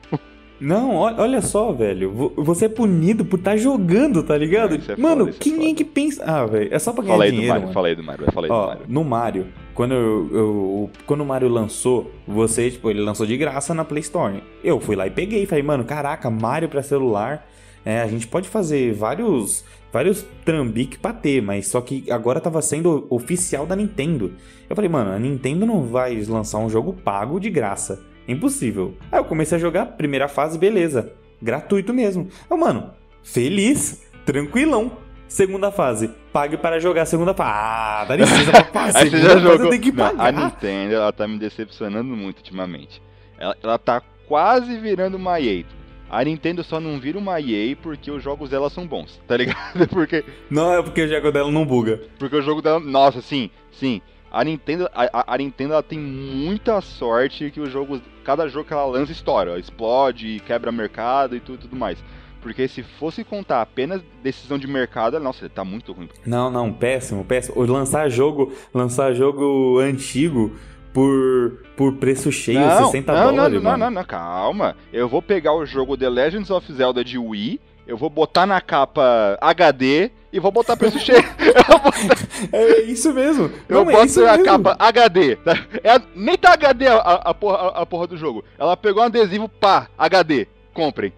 [0.60, 2.12] Não, ó- olha só, velho.
[2.12, 4.76] vo- Você é punido por estar jogando, tá ligado?
[4.76, 5.74] É foda, mano, é quem é foda.
[5.76, 6.24] que pensa.
[6.26, 7.54] Ah, velho, é só pra ganhar Fala aí do dinheiro.
[7.54, 7.74] Mario, mano.
[7.74, 8.82] fala aí do Mario, fala aí do Ó, Mario.
[8.90, 9.48] no Mario,
[9.80, 14.02] quando eu, eu- quando o Mario lançou, você, tipo, ele lançou de graça na Play
[14.02, 14.44] Store.
[14.62, 17.48] Eu fui lá e peguei, falei, mano, caraca, Mario pra celular,
[17.86, 22.62] é, a gente pode fazer vários vários trambique pra ter, mas só que agora tava
[22.62, 24.34] sendo oficial da Nintendo.
[24.70, 28.02] Eu falei, mano, a Nintendo não vai lançar um jogo pago de graça.
[28.28, 28.96] Impossível.
[29.10, 31.14] Aí eu comecei a jogar, primeira fase, beleza.
[31.42, 32.28] Gratuito mesmo.
[32.50, 32.90] Eu, mano,
[33.24, 34.92] feliz, tranquilão.
[35.30, 37.52] Segunda fase, pague para jogar a segunda fase.
[37.54, 38.92] Ah, dá licença, papai.
[38.96, 39.70] Aí você já jogou.
[39.70, 40.34] tenho que Não, a pagar.
[40.34, 43.00] Nintendo, ela tá me decepcionando muito ultimamente.
[43.38, 45.64] Ela, ela tá quase virando uma EA.
[46.10, 49.88] A Nintendo só não vira uma EA porque os jogos dela são bons, tá ligado?
[49.90, 50.26] Porque.
[50.50, 52.02] Não, é porque o jogo dela não buga.
[52.18, 52.80] Porque o jogo dela.
[52.80, 54.02] Nossa, sim, sim.
[54.32, 58.02] A Nintendo, a, a Nintendo ela tem muita sorte que os jogos.
[58.24, 62.04] Cada jogo que ela lança estoura, explode, quebra mercado e tudo, tudo mais.
[62.42, 66.10] Porque se fosse contar apenas decisão de mercado, nossa, tá muito ruim.
[66.26, 67.62] Não, não, péssimo, péssimo.
[67.66, 70.56] Lançar jogo, lançar jogo antigo
[70.94, 73.62] por, por preço cheio, não, 60 não, dólares.
[73.62, 74.76] Não, não, não, não, calma.
[74.92, 78.62] Eu vou pegar o jogo The Legends of Zelda de Wii, eu vou botar na
[78.62, 81.24] capa HD e vou botar preço cheio.
[81.24, 82.18] Botar...
[82.54, 83.52] É isso mesmo.
[83.68, 84.46] Eu não, é boto é a mesmo.
[84.46, 85.36] capa HD.
[85.38, 85.54] Tá?
[85.84, 88.44] É, nem tá HD a, a, porra, a, a porra do jogo.
[88.58, 90.48] Ela pegou um adesivo, pá, HD.
[90.72, 91.12] Comprem.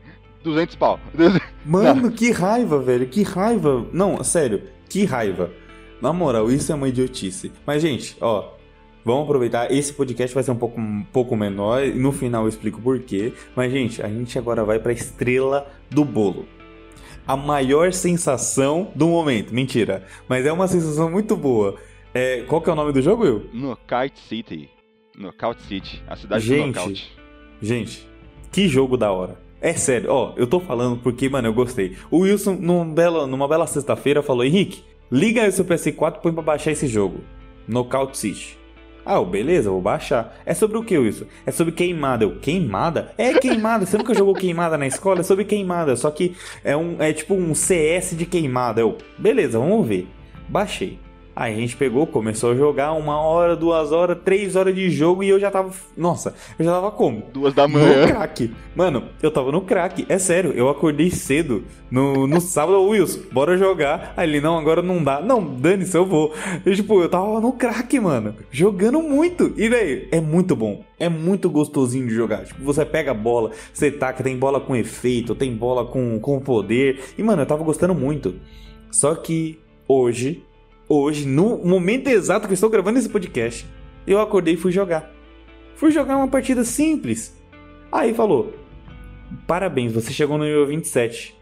[0.44, 1.00] 200 pau.
[1.66, 2.12] Mano, não.
[2.12, 3.08] que raiva, velho.
[3.08, 3.86] Que raiva.
[3.94, 5.52] Não, sério, que raiva.
[6.02, 7.52] Na moral, isso é uma idiotice.
[7.66, 8.54] Mas, gente, ó,
[9.04, 9.72] Vamos aproveitar.
[9.72, 13.00] Esse podcast vai ser um pouco, um pouco menor e no final eu explico por
[13.00, 13.34] quê.
[13.56, 16.48] Mas, gente, a gente agora vai pra estrela do bolo.
[17.26, 19.54] A maior sensação do momento.
[19.54, 20.06] Mentira.
[20.28, 21.76] Mas é uma sensação muito boa.
[22.14, 23.50] É, qual que é o nome do jogo, Will?
[23.54, 24.70] Knockout City.
[25.18, 26.04] Knockout City.
[26.08, 27.18] A cidade gente, do Knockout.
[27.62, 28.08] Gente,
[28.52, 29.40] que jogo da hora.
[29.62, 31.95] É sério, ó, eu tô falando porque, mano, eu gostei.
[32.10, 36.21] O Wilson, num bela, numa bela sexta-feira, falou: Henrique, liga aí o seu PS4 e
[36.21, 37.19] põe pra baixar esse jogo.
[37.67, 38.58] Knockout City.
[39.06, 40.36] Ah, beleza, vou baixar.
[40.45, 41.28] É sobre o que isso?
[41.45, 42.24] É sobre queimada.
[42.24, 43.13] Eu, queimada?
[43.17, 43.86] É queimada.
[43.86, 45.21] Você nunca jogou queimada na escola?
[45.21, 45.95] É sobre queimada.
[45.95, 48.82] Só que é um é tipo um CS de queimada.
[48.82, 50.08] Eu, beleza, vamos ver.
[50.47, 51.00] Baixei.
[51.34, 55.24] Aí a gente pegou, começou a jogar uma hora, duas horas, três horas de jogo
[55.24, 55.72] e eu já tava.
[55.96, 57.24] Nossa, eu já tava como?
[57.34, 58.02] Duas da manhã.
[58.02, 58.54] No crack.
[58.76, 60.06] Mano, eu tava no crack.
[60.10, 62.82] É sério, eu acordei cedo no, no sábado.
[62.82, 64.13] Wilson, bora jogar.
[64.17, 65.22] Aí ele, não, agora não dá.
[65.22, 66.34] Não, dane-se, eu vou.
[66.65, 68.36] E, tipo, eu tava no crack, mano.
[68.52, 69.54] Jogando muito.
[69.56, 70.84] E, velho, é muito bom.
[71.00, 72.44] É muito gostosinho de jogar.
[72.44, 76.39] Tipo, você pega a bola, você taca, tem bola com efeito, tem bola com, com
[76.41, 77.00] poder.
[77.17, 78.36] E, mano, eu tava gostando muito.
[78.91, 80.44] Só que hoje
[80.92, 83.66] hoje, no momento exato que eu estou gravando esse podcast,
[84.06, 85.10] eu acordei e fui jogar.
[85.76, 87.36] Fui jogar uma partida simples.
[87.92, 88.54] Aí falou:
[89.48, 91.40] Parabéns, você chegou no nível 27.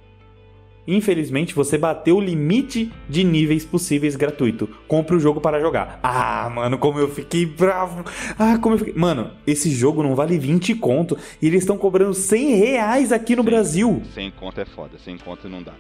[0.88, 4.68] Infelizmente, você bateu o limite de níveis possíveis gratuito.
[4.88, 6.00] Compre o jogo para jogar.
[6.02, 8.04] Ah, mano, como eu fiquei bravo.
[8.40, 8.96] Ah, como eu fiquei.
[8.96, 11.16] Mano, esse jogo não vale 20 conto.
[11.40, 14.02] E eles estão cobrando 100 reais aqui no Brasil.
[14.16, 15.74] 100 conto é foda, 100 conto não dá.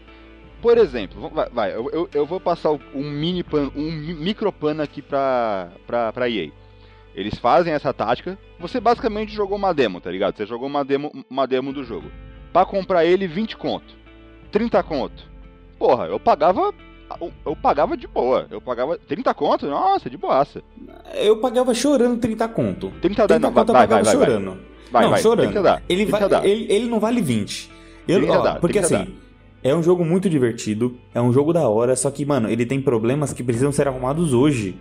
[0.61, 4.81] Por exemplo, vai, vai eu, eu, eu, vou passar um mini pan, um micro pano
[4.81, 6.51] aqui pra, pra, pra EA.
[7.15, 8.37] Eles fazem essa tática.
[8.59, 10.35] Você basicamente jogou uma demo, tá ligado?
[10.35, 12.11] Você jogou uma demo, uma demo do jogo.
[12.51, 13.93] Pra comprar ele, 20 conto.
[14.51, 15.23] 30 conto.
[15.77, 16.73] Porra, eu pagava.
[17.45, 18.45] Eu pagava de boa.
[18.51, 19.65] Eu pagava 30 conto?
[19.65, 20.61] Nossa, de boaça.
[21.15, 22.91] Eu pagava chorando 30 conto.
[23.01, 24.59] 30, 30 não, conto vai, eu pagava vai, vai, chorando.
[24.91, 25.63] Vai, não, vai, chorando.
[25.63, 27.71] Dá, ele, vai, ele, ele não vale 20.
[28.07, 29.15] Eu, ó, dá, porque assim.
[29.61, 32.81] É um jogo muito divertido, é um jogo da hora, só que, mano, ele tem
[32.81, 34.77] problemas que precisam ser arrumados hoje.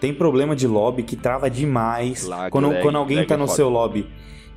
[0.00, 2.26] Tem problema de lobby que trava demais.
[2.26, 3.56] Lag, quando, lag, quando alguém lag tá no foda.
[3.56, 4.06] seu lobby.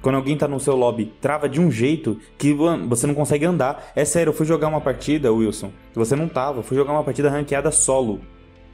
[0.01, 3.91] Quando alguém tá no seu lobby, trava de um jeito que você não consegue andar.
[3.95, 5.71] É sério, eu fui jogar uma partida, Wilson.
[5.95, 8.21] Você não tava, eu fui jogar uma partida ranqueada solo.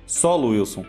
[0.06, 0.84] Solo, Wilson.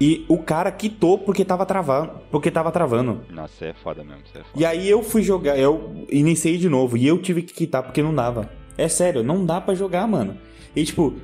[0.00, 2.12] E o cara quitou porque tava travando.
[2.30, 3.20] Porque tava travando.
[3.30, 4.22] Nossa, é foda mesmo.
[4.34, 4.48] É foda.
[4.56, 6.96] E aí eu fui jogar, eu iniciei de novo.
[6.96, 8.48] E eu tive que quitar porque não dava.
[8.76, 10.36] É sério, não dá para jogar, mano.
[10.74, 11.14] E tipo,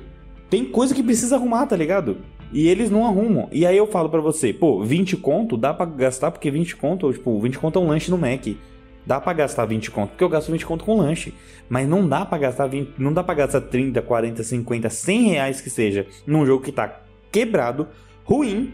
[0.49, 2.17] tem coisa que precisa arrumar, tá ligado?
[2.53, 3.47] E eles não arrumam.
[3.51, 7.11] E aí eu falo para você, pô, 20 conto dá para gastar porque 20 conto,
[7.13, 8.45] tipo, 20 conto é um lanche no Mac.
[9.05, 11.33] Dá para gastar 20 conto, porque eu gasto 20 conto com lanche.
[11.67, 15.61] Mas não dá para gastar 20, não dá para gastar 30, 40, 50, 100 reais
[15.61, 17.87] que seja num jogo que tá quebrado,
[18.23, 18.73] ruim,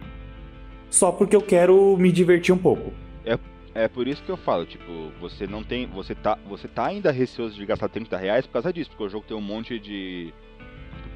[0.89, 2.91] só porque eu quero me divertir um pouco.
[3.77, 5.85] É por isso que eu falo, tipo, você não tem.
[5.85, 9.09] Você tá, você tá ainda receoso de gastar 30 reais por causa disso, porque o
[9.09, 10.33] jogo tem um monte de,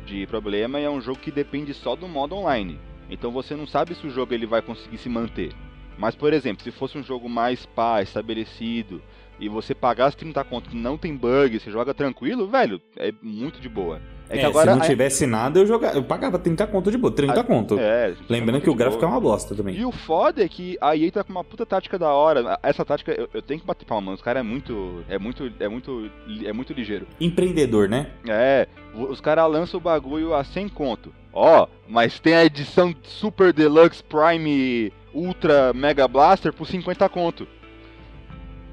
[0.06, 2.80] de problema e é um jogo que depende só do modo online.
[3.10, 5.56] Então você não sabe se o jogo ele vai conseguir se manter.
[5.97, 9.02] Mas, por exemplo, se fosse um jogo mais pá, estabelecido,
[9.41, 13.60] e você pagasse 30 conto que não tem bug, você joga tranquilo, velho, é muito
[13.60, 13.99] de boa.
[14.30, 17.13] É, é agora, se não tivesse nada, eu jogava, eu pagava 30 conto de boa,
[17.13, 17.77] 30 a, conto.
[17.77, 19.12] É, Lembrando que o gráfico boa.
[19.12, 19.75] é uma bosta também.
[19.75, 22.58] E o foda é que a EA tá com uma puta tática da hora.
[22.63, 24.15] Essa tática, eu, eu tenho que bater palma, mano.
[24.15, 26.10] Os caras é muito, é muito, é muito,
[26.45, 27.08] é muito ligeiro.
[27.19, 28.12] Empreendedor, né?
[28.27, 31.13] É, os caras lançam o bagulho a 100 conto.
[31.34, 37.47] Ó, mas tem a edição Super Deluxe Prime Ultra Mega Blaster por 50 conto.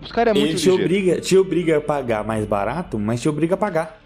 [0.01, 3.29] Os caras é muito Ele te obriga, te obriga a pagar mais barato, mas te
[3.29, 4.01] obriga a pagar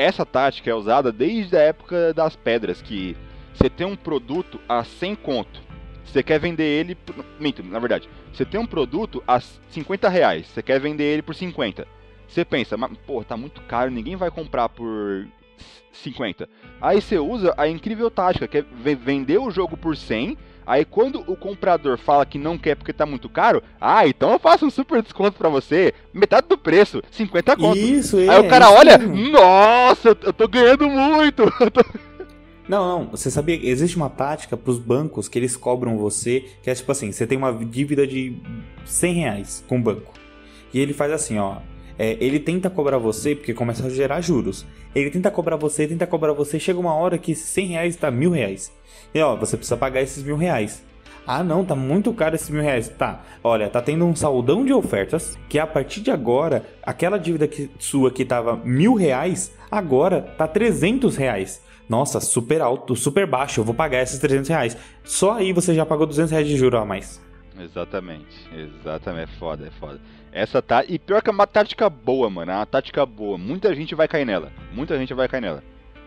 [0.00, 3.14] essa tática é usada desde a época das pedras, que
[3.54, 5.60] você tem um produto a 100 conto,
[6.04, 6.96] você quer vender ele,
[7.38, 11.34] minto, na verdade, você tem um produto a 50 reais, você quer vender ele por
[11.34, 11.86] 50.
[12.26, 15.26] Você pensa, mas, pô, tá muito caro, ninguém vai comprar por
[15.92, 16.48] 50.
[16.80, 20.38] Aí você usa a incrível tática, que é vender o jogo por 100.
[20.70, 24.38] Aí quando o comprador fala que não quer porque tá muito caro, ah, então eu
[24.38, 27.76] faço um super desconto para você, metade do preço, 50 conto.
[27.76, 28.28] Isso, é.
[28.28, 29.32] Aí o cara olha, mesmo.
[29.32, 31.42] nossa, eu tô ganhando muito.
[32.68, 36.70] Não, não, você sabia que existe uma tática pros bancos que eles cobram você, que
[36.70, 38.36] é tipo assim, você tem uma dívida de
[38.84, 40.14] 100 reais com o banco.
[40.72, 41.56] E ele faz assim, ó,
[42.02, 44.64] é, ele tenta cobrar você, porque começa a gerar juros.
[44.94, 48.30] Ele tenta cobrar você, tenta cobrar você, chega uma hora que 100 reais tá mil
[48.30, 48.72] reais.
[49.14, 50.82] E ó, você precisa pagar esses mil reais.
[51.26, 52.88] Ah, não, tá muito caro esses mil reais.
[52.88, 57.46] Tá, olha, tá tendo um saldão de ofertas que a partir de agora, aquela dívida
[57.46, 61.60] que, sua que tava mil reais, agora tá 300 reais.
[61.86, 64.76] Nossa, super alto, super baixo, eu vou pagar esses 300 reais.
[65.04, 67.20] Só aí você já pagou 200 reais de juros a mais.
[67.62, 70.00] Exatamente, exatamente, é foda, é foda.
[70.32, 70.84] Essa tá.
[70.88, 72.50] E pior que é uma tática boa, mano.
[72.50, 73.36] É uma tática boa.
[73.36, 74.52] Muita gente vai cair nela.
[74.72, 75.62] Muita gente vai cair nela.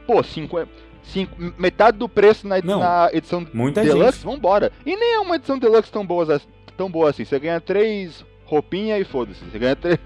[0.08, 0.70] Pô, 50.
[1.04, 4.26] Cinco, metade do preço na, Não, na edição muita Deluxe, gente.
[4.26, 4.72] vambora.
[4.86, 6.42] E nem é uma edição Deluxe tão boa,
[6.78, 7.26] tão boa assim.
[7.26, 9.44] Você ganha três roupinhas e foda-se.
[9.44, 10.00] Você ganha três.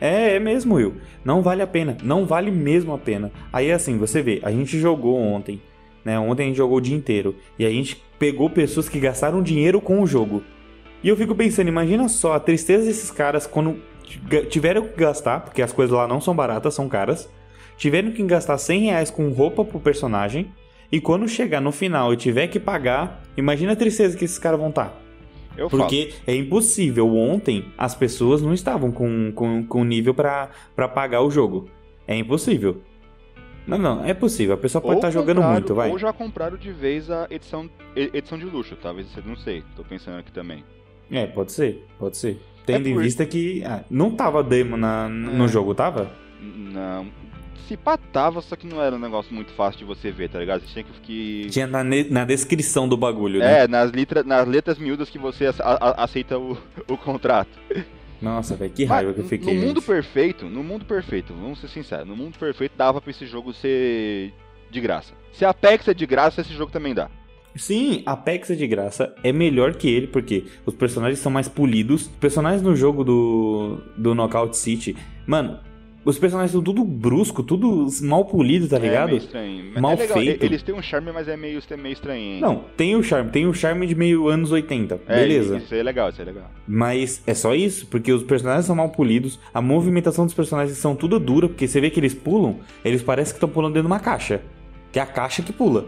[0.00, 1.00] É, é mesmo, Will.
[1.24, 1.96] Não vale a pena.
[2.02, 3.32] Não vale mesmo a pena.
[3.52, 5.60] Aí assim, você vê, a gente jogou ontem.
[6.04, 6.18] Né?
[6.18, 7.36] Ontem a gente jogou o dia inteiro.
[7.58, 10.44] E a gente pegou pessoas que gastaram dinheiro com o jogo.
[11.02, 13.80] E eu fico pensando, imagina só a tristeza desses caras quando
[14.50, 17.30] tiveram que gastar, porque as coisas lá não são baratas, são caras.
[17.78, 20.52] Tiveram que gastar 100 reais com roupa pro personagem.
[20.92, 24.60] E quando chegar no final e tiver que pagar, imagina a tristeza que esses caras
[24.60, 24.90] vão estar.
[24.90, 24.94] Tá.
[25.56, 27.16] Eu Porque é impossível.
[27.16, 31.70] Ontem as pessoas não estavam com, com, com nível para pagar o jogo.
[32.06, 32.82] É impossível.
[33.70, 34.54] Não, não, é possível.
[34.54, 35.90] A pessoa pode estar tá jogando muito, vai.
[35.90, 39.62] Ou já compraram de vez a edição, edição de luxo, talvez você não sei.
[39.76, 40.64] Tô pensando aqui também.
[41.10, 42.40] É, pode ser, pode ser.
[42.64, 43.00] Tendo é por...
[43.00, 45.48] em vista que ah, não tava demo na, no é.
[45.48, 46.10] jogo, tava?
[46.40, 47.06] Não.
[47.66, 50.38] Se pá, tava, só que não era um negócio muito fácil de você ver, tá
[50.40, 50.62] ligado?
[50.62, 51.00] Você tinha que.
[51.00, 51.50] que...
[51.50, 53.62] Tinha na, na descrição do bagulho, né?
[53.62, 57.50] É, nas, litra, nas letras miúdas que você a, a, aceita o, o contrato.
[58.20, 59.54] Nossa, velho, que raiva Mas, que eu fiquei.
[59.54, 63.26] No mundo perfeito, no mundo perfeito, vamos ser sinceros, no mundo perfeito dava pra esse
[63.26, 64.32] jogo ser
[64.70, 65.14] de graça.
[65.32, 67.10] Se a Apex é de graça, esse jogo também dá.
[67.56, 72.02] Sim, Apex é de graça, é melhor que ele, porque os personagens são mais polidos.
[72.02, 75.58] Os personagens no jogo do, do Knockout City, mano,
[76.04, 79.08] os personagens são tudo brusco, tudo mal polido, tá ligado?
[79.08, 79.80] É meio estranho.
[79.80, 80.44] Mal é feito.
[80.44, 82.40] Eles têm um charme, mas é meio, é meio estranho.
[82.40, 85.58] Não, tem o charme, tem o charme de meio anos 80, é, beleza.
[85.58, 86.50] Isso é legal, isso é legal.
[86.66, 90.96] Mas é só isso, porque os personagens são mal polidos, a movimentação dos personagens são
[90.96, 93.92] tudo dura, porque você vê que eles pulam, eles parecem que estão pulando dentro de
[93.92, 94.40] uma caixa.
[94.90, 95.86] Que é a caixa que pula.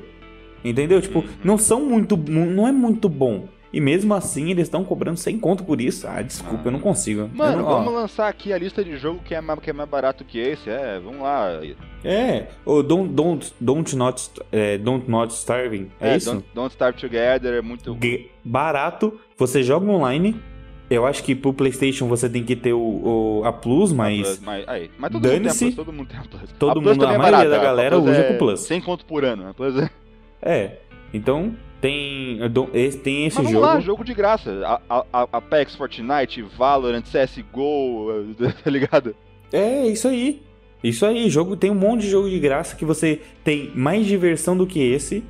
[0.64, 1.00] Entendeu?
[1.00, 2.16] Tipo, não são muito.
[2.16, 3.48] Não é muito bom.
[3.72, 6.06] E mesmo assim, eles estão cobrando sem conto por isso.
[6.06, 6.68] Ah, desculpa, ah.
[6.68, 7.30] eu não consigo.
[7.32, 9.88] Mano, não, vamos lançar aqui a lista de jogo que é, mais, que é mais
[9.88, 10.68] barato que esse.
[10.68, 11.60] É, vamos lá.
[12.04, 15.90] É, o Don't, don't, don't, not, é, don't Not Starving.
[15.98, 16.32] É, é isso?
[16.32, 17.96] Don't, don't Starve Together é muito.
[18.44, 20.38] Barato, você joga online.
[20.90, 24.20] Eu acho que pro PlayStation você tem que ter o, o a Plus, mas.
[24.20, 26.52] A Plus, mas, aí, mas todo, mundo tem a Plus, todo mundo tem a Plus.
[26.58, 28.60] Todo a Plus mundo, a é maioria da galera usa é com Plus.
[28.60, 29.48] 100 conto por ano.
[29.48, 29.90] A Plus é.
[30.42, 30.78] É.
[31.14, 32.38] Então, tem,
[33.02, 33.60] tem esse Mas jogo.
[33.60, 34.80] lá, jogo de graça.
[34.88, 38.06] A, a, Apex, Fortnite, Valorant, CSGO,
[38.62, 39.16] tá ligado?
[39.52, 40.40] É, isso aí.
[40.82, 44.56] Isso aí, jogo tem um monte de jogo de graça que você tem mais diversão
[44.56, 45.24] do que esse.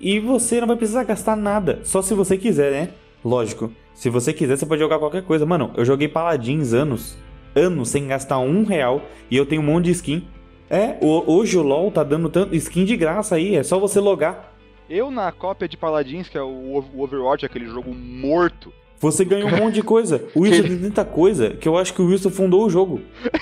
[0.00, 2.88] E você não vai precisar gastar nada, só se você quiser, né?
[3.22, 3.70] Lógico.
[3.94, 5.44] Se você quiser, você pode jogar qualquer coisa.
[5.44, 7.18] Mano, eu joguei Paladins anos,
[7.54, 10.26] anos sem gastar um real e eu tenho um monte de skin.
[10.70, 14.57] É, hoje o LoL tá dando tanto skin de graça aí, é só você logar.
[14.88, 18.72] Eu na cópia de Paladins, que é o Overwatch, aquele jogo morto.
[19.00, 20.24] Você ganhou um monte de coisa.
[20.34, 23.00] O Wilson tem tanta coisa que eu acho que o Wilson fundou o jogo.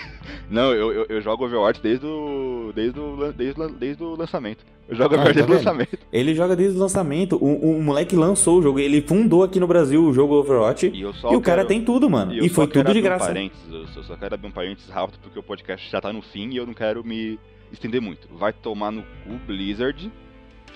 [0.51, 4.65] Não, eu, eu, eu, jogo Overwatch desde o, desde, o, desde, o, desde o lançamento.
[4.89, 5.99] Eu jogo ah, Overwatch tá desde o lançamento.
[6.13, 7.37] Ele joga desde o lançamento.
[7.37, 8.79] O, o, moleque lançou o jogo.
[8.79, 10.87] Ele fundou aqui no Brasil o jogo Overwatch.
[10.87, 12.33] E, e o quero, cara tem tudo, mano.
[12.33, 13.33] E, e foi tudo de graça.
[13.33, 13.51] Um
[13.97, 16.57] eu só quero abrir um parênteses rápido porque o podcast já tá no fim e
[16.57, 17.39] eu não quero me
[17.73, 18.29] estender muito.
[18.33, 20.13] Vai tomar no cu Blizzard,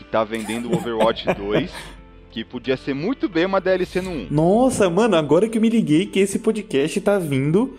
[0.01, 1.71] que tá vendendo o Overwatch 2.
[2.31, 4.29] Que podia ser muito bem uma DLC no 1.
[4.31, 7.79] Nossa, mano, agora que eu me liguei que esse podcast tá vindo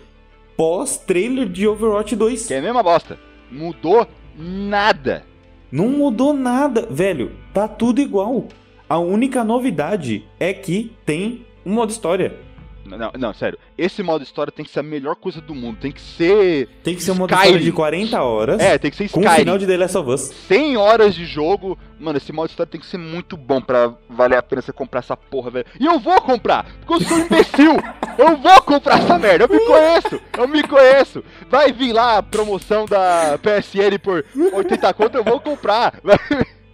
[0.56, 2.46] pós-trailer de Overwatch 2.
[2.46, 3.18] Que é a mesma bosta.
[3.50, 4.06] Mudou
[4.38, 5.24] nada.
[5.70, 7.32] Não mudou nada, velho.
[7.52, 8.46] Tá tudo igual.
[8.88, 12.36] A única novidade é que tem um modo história.
[12.84, 13.58] Não, não, sério.
[13.78, 15.78] Esse modo história tem que ser a melhor coisa do mundo.
[15.80, 16.68] Tem que ser.
[16.82, 18.60] Tem que ser um modo história de 40 horas.
[18.60, 19.26] É, tem que ser Skyrim.
[19.26, 20.20] Com o final de The Last of Us.
[20.20, 21.78] 100 horas de jogo.
[21.98, 24.98] Mano, esse modo história tem que ser muito bom pra valer a pena você comprar
[24.98, 25.66] essa porra, velho.
[25.78, 26.66] E eu vou comprar!
[26.84, 27.76] Porque eu sou um imbecil!
[28.18, 29.44] eu vou comprar essa merda!
[29.44, 30.20] Eu me conheço!
[30.36, 31.24] Eu me conheço!
[31.48, 35.94] Vai vir lá a promoção da PSN por 80 conto, eu vou comprar!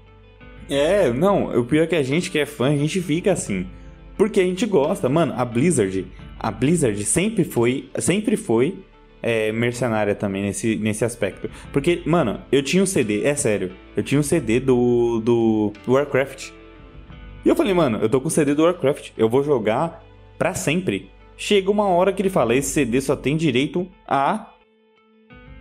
[0.70, 3.68] é, não, o pior é que a gente que é fã, a gente fica assim.
[4.18, 5.08] Porque a gente gosta.
[5.08, 6.06] Mano, a Blizzard,
[6.38, 8.80] a Blizzard sempre foi, sempre foi
[9.22, 11.48] é, mercenária também nesse, nesse aspecto.
[11.72, 16.50] Porque, mano, eu tinha um CD, é sério, eu tinha um CD do, do Warcraft.
[17.44, 20.04] E eu falei, mano, eu tô com o CD do Warcraft, eu vou jogar
[20.36, 21.10] pra sempre.
[21.36, 24.52] Chega uma hora que ele fala, esse CD só tem direito a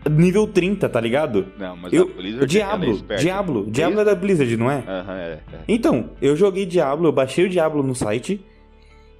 [0.09, 1.47] nível 30, tá ligado?
[1.57, 4.83] Não, mas eu, a Blizzard Diablo, é Diablo, Diablo é da Blizzard, não é?
[4.87, 5.59] Aham, uhum, é, é.
[5.67, 8.43] Então, eu joguei Diablo, eu baixei o Diablo no site,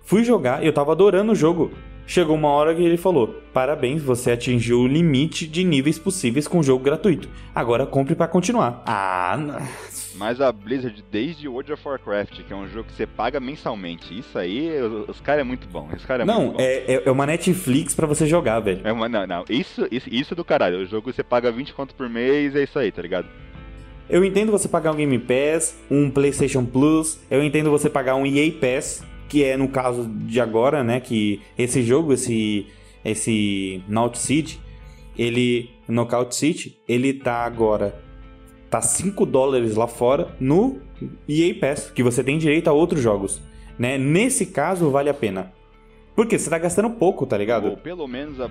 [0.04, 1.72] fui jogar e eu tava adorando o jogo.
[2.06, 6.60] Chegou uma hora que ele falou: Parabéns, você atingiu o limite de níveis possíveis com
[6.60, 7.28] o jogo gratuito.
[7.54, 8.82] Agora compre para continuar.
[8.86, 9.58] Ah, não.
[10.18, 14.18] Mas a Blizzard, desde World of Warcraft, que é um jogo que você paga mensalmente,
[14.18, 15.88] isso aí, os, os caras é muito bom.
[15.96, 16.62] Esse cara é não, muito bom.
[16.62, 18.82] É, é uma Netflix para você jogar, velho.
[18.84, 19.46] É uma, não, não.
[19.50, 20.80] Isso, isso, isso é do caralho.
[20.80, 23.28] O jogo você paga 20 conto por mês, é isso aí, tá ligado?
[24.10, 28.26] Eu entendo você pagar um Game Pass, um PlayStation Plus, eu entendo você pagar um
[28.26, 32.66] EA Pass que é no caso de agora, né, que esse jogo, esse
[33.04, 34.60] esse Naut City,
[35.18, 38.04] ele Knockout City, ele tá agora
[38.70, 40.82] tá 5 dólares lá fora no
[41.28, 43.42] EA Pass, que você tem direito a outros jogos,
[43.78, 43.98] né?
[43.98, 45.54] Nesse caso vale a pena.
[46.16, 47.70] Porque você tá gastando pouco, tá ligado?
[47.70, 48.50] Ou pelo menos a,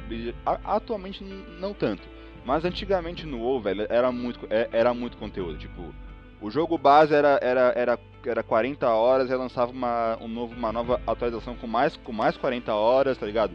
[0.76, 1.24] atualmente
[1.60, 2.02] não tanto.
[2.44, 5.58] Mas antigamente no WoW, velho, era muito, é, era muito conteúdo.
[5.58, 5.92] Tipo,
[6.40, 10.70] o jogo base era, era, era, era 40 horas, e lançava uma, um novo, uma
[10.70, 13.52] nova atualização com mais, com mais 40 horas, tá ligado?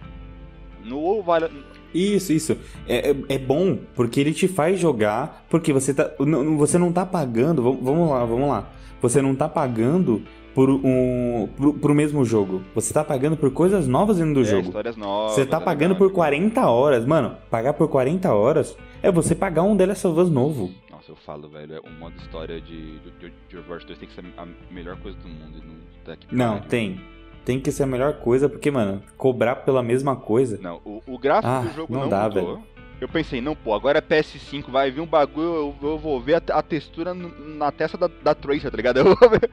[0.84, 1.50] No WoW vale...
[1.94, 2.58] Isso, isso.
[2.88, 6.92] É, é, é, bom porque ele te faz jogar, porque você, tá, não, você não
[6.92, 7.62] tá pagando.
[7.62, 8.70] Vamos lá, vamos lá.
[9.02, 10.22] Você não tá pagando
[10.54, 12.62] por um pro, pro mesmo jogo.
[12.76, 14.68] Você tá pagando por coisas novas dentro do é, jogo.
[14.68, 15.34] Histórias novas.
[15.34, 17.06] Você tá é pagando por 40 horas.
[17.06, 20.72] Mano, pagar por 40 horas é você pagar um The Last of Us novo
[21.12, 24.24] eu falo, velho, é um modo história de, de, de Overwatch 2 tem que ser
[24.38, 25.62] a melhor coisa do mundo.
[25.62, 25.76] Não,
[26.06, 27.02] tá não tem.
[27.44, 30.60] Tem que ser a melhor coisa, porque, mano, cobrar pela mesma coisa.
[30.62, 32.56] Não, o, o gráfico ah, do jogo não, não dá, mudou.
[32.56, 32.72] Velho.
[33.02, 36.36] Eu pensei, não, pô, agora é PS5, vai vir um bagulho, eu, eu vou ver
[36.36, 38.98] a, a textura na testa da, da Tracer, tá ligado?
[39.02, 39.50] Eu vou ver.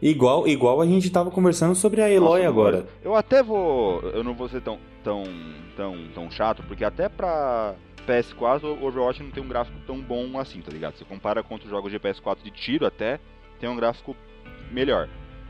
[0.00, 2.86] Igual, igual a gente tava conversando sobre a Eloy Nossa, agora.
[3.02, 4.00] Eu até vou.
[4.00, 5.24] Eu não vou ser tão, tão,
[5.76, 7.74] tão, tão chato, porque até pra
[8.06, 10.96] PS4, o Overwatch não tem um gráfico tão bom assim, tá ligado?
[10.96, 13.20] Você compara com outros jogos de PS4 de tiro até,
[13.60, 14.16] tem um gráfico
[14.72, 15.08] melhor.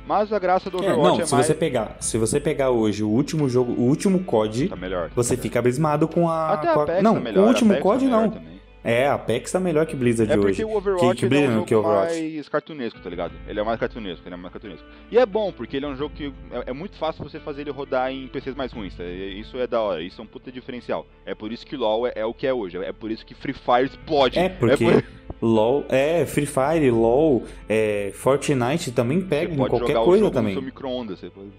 [0.08, 1.46] Mas a graça do Overwatch é, não, é se mais...
[1.46, 5.12] você pegar, se você pegar hoje o último jogo, o último COD, tá melhor, tá
[5.14, 5.42] você melhor.
[5.42, 8.10] fica abismado com a, até com a não, tá melhor, o último Apex COD tá
[8.10, 8.30] não.
[8.30, 8.57] Também.
[8.88, 10.62] É, a Apex tá melhor que Blizzard é hoje.
[10.62, 13.34] É porque o Overwatch que, que é um jogo mais cartunesco, tá ligado?
[13.46, 14.86] Ele é mais cartunesco, ele é mais cartunesco.
[15.10, 17.60] E é bom, porque ele é um jogo que é, é, muito fácil você fazer
[17.60, 19.04] ele rodar em PCs mais ruins, tá?
[19.04, 21.06] Isso é da hora, isso é um puta diferencial.
[21.26, 23.34] É por isso que LoL é, é o que é hoje, é por isso que
[23.34, 24.38] Free Fire explode.
[24.38, 24.84] É, porque...
[24.84, 25.18] É por...
[25.40, 30.54] LOL, é, Free Fire, LOL, é, Fortnite também pega em qualquer coisa também.
[30.54, 31.50] No seu micro-ondas, você pode...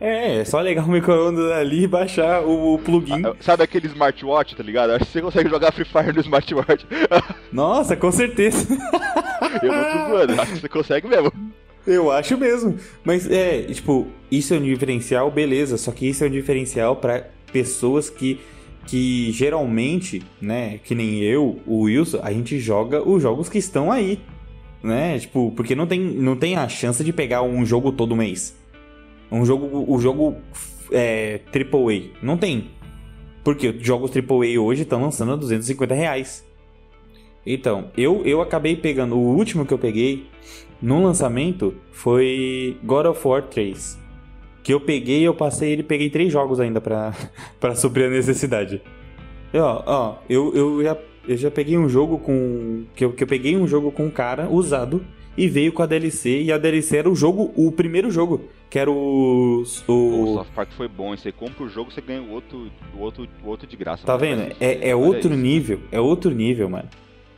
[0.00, 3.24] É, é só ligar o micro-ondas ali e baixar o, o plugin.
[3.24, 4.90] Ah, sabe aquele smartwatch, tá ligado?
[4.90, 6.86] Acho que você consegue jogar Free Fire no smartwatch.
[7.50, 8.66] Nossa, com certeza.
[9.62, 11.32] Eu não tô zoando, acho que você consegue mesmo.
[11.86, 12.76] Eu acho mesmo.
[13.04, 15.78] Mas é, tipo, isso é um diferencial, beleza.
[15.78, 18.40] Só que isso é um diferencial para pessoas que,
[18.86, 23.90] que geralmente, né, que nem eu, o Wilson, a gente joga os jogos que estão
[23.90, 24.20] aí.
[24.82, 25.18] Né?
[25.18, 28.54] Tipo, porque não tem, não tem a chance de pegar um jogo todo mês.
[29.36, 30.36] Um jogo, o jogo
[30.90, 32.10] é, AAA.
[32.22, 32.70] Não tem.
[33.44, 36.44] Porque jogos AAA hoje estão lançando a 250 reais.
[37.46, 39.16] Então, eu, eu acabei pegando.
[39.16, 40.26] O último que eu peguei
[40.82, 43.98] no lançamento foi God of War 3.
[44.62, 47.14] Que eu peguei eu passei ele peguei três jogos ainda pra,
[47.60, 48.82] pra suprir a necessidade.
[49.54, 50.96] E, ó, ó, eu, eu, já,
[51.28, 52.84] eu já peguei um jogo com.
[52.96, 55.86] Que eu, que eu peguei um jogo com um cara usado e veio com a
[55.86, 56.42] DLC.
[56.42, 59.62] E a DLC era o jogo, o primeiro jogo, que era o.
[59.86, 61.16] O, o South Park foi bom.
[61.16, 64.04] Você compra o jogo, você ganha o outro, o outro, o outro de graça.
[64.04, 64.54] Tá vendo?
[64.60, 65.40] É, é outro isso.
[65.40, 66.88] nível, é outro nível, mano.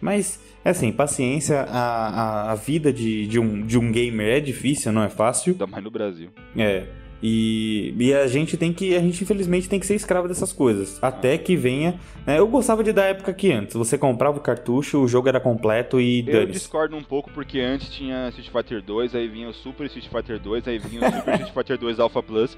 [0.01, 4.41] Mas, é assim, paciência, a, a, a vida de, de, um, de um gamer é
[4.41, 5.53] difícil, não é fácil.
[5.53, 6.31] Ainda mais no Brasil.
[6.57, 6.87] É.
[7.23, 10.99] E, e a gente tem que, a gente infelizmente tem que ser escravo dessas coisas.
[11.03, 11.99] Até que venha.
[12.27, 12.39] Né?
[12.39, 13.75] Eu gostava de dar época que antes.
[13.75, 17.89] Você comprava o cartucho, o jogo era completo e Eu discordo um pouco porque antes
[17.89, 21.35] tinha Street Fighter 2, aí vinha o Super Street Fighter 2, aí vinha o Super
[21.41, 22.57] Street Fighter 2 Alpha Plus.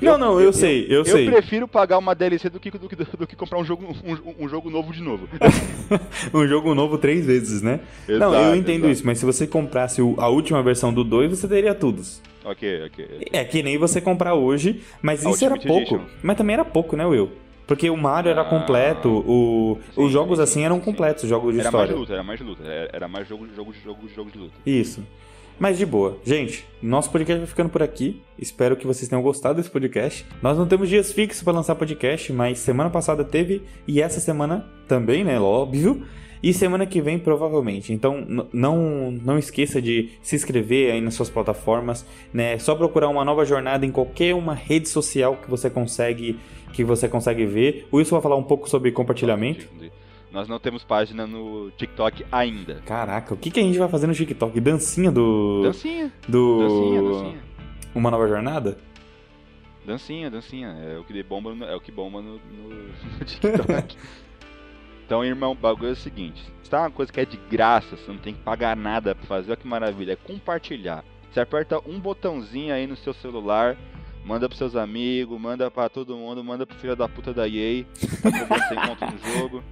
[0.00, 1.26] Não, eu, não, eu, eu sei, eu, eu sei.
[1.26, 4.44] Eu prefiro pagar uma DLC do que, do que, do que comprar um jogo, um,
[4.44, 5.28] um, jogo novo de novo.
[6.32, 7.80] um jogo novo três vezes, né?
[8.06, 8.92] Exato, não, eu entendo exato.
[8.92, 12.20] isso, mas se você comprasse a última versão do 2, você teria todos.
[12.44, 13.28] Ok, ok.
[13.32, 15.94] É que nem você comprar hoje, mas isso era pouco.
[15.94, 16.00] Edition.
[16.22, 17.30] Mas também era pouco, né, Will?
[17.66, 21.28] Porque o Mario ah, era completo, o, sim, os jogos sim, assim eram completos, os
[21.28, 21.90] jogos de era história.
[21.90, 22.62] Era mais luta, era mais luta,
[22.92, 24.54] era mais jogo, jogo, jogo, jogo de luta.
[24.64, 25.04] Isso.
[25.58, 26.16] Mas de boa.
[26.24, 28.22] Gente, nosso podcast vai ficando por aqui.
[28.38, 30.24] Espero que vocês tenham gostado desse podcast.
[30.40, 34.64] Nós não temos dias fixos para lançar podcast, mas semana passada teve e essa semana
[34.86, 35.38] também, né?
[35.38, 36.06] Óbvio.
[36.42, 37.92] E semana que vem, provavelmente.
[37.92, 42.54] Então, não, não esqueça de se inscrever aí nas suas plataformas, né?
[42.54, 46.38] É só procurar uma nova jornada em qualquer uma rede social que você consegue
[46.72, 47.88] que você consegue ver.
[47.90, 49.66] O Wilson vai falar um pouco sobre compartilhamento.
[50.30, 52.82] Nós não temos página no TikTok ainda.
[52.84, 54.60] Caraca, o que, que a gente vai fazer no TikTok?
[54.60, 55.62] Dancinha do.
[55.62, 56.12] Dancinha.
[56.28, 56.58] Do.
[56.58, 57.42] Dancinha, dancinha.
[57.94, 58.78] Uma nova jornada?
[59.86, 60.68] Dancinha, dancinha.
[60.68, 62.68] É o que bomba no, é o que bomba no, no,
[63.18, 63.96] no TikTok.
[65.08, 67.96] Então, irmão, o bagulho é o seguinte: se tá uma coisa que é de graça,
[67.96, 71.02] você não tem que pagar nada pra fazer, olha que maravilha, é compartilhar.
[71.32, 73.74] Você aperta um botãozinho aí no seu celular,
[74.22, 77.86] manda pros seus amigos, manda pra todo mundo, manda pro filho da puta da EA,
[78.22, 79.64] tá cobrando 100 conto no jogo.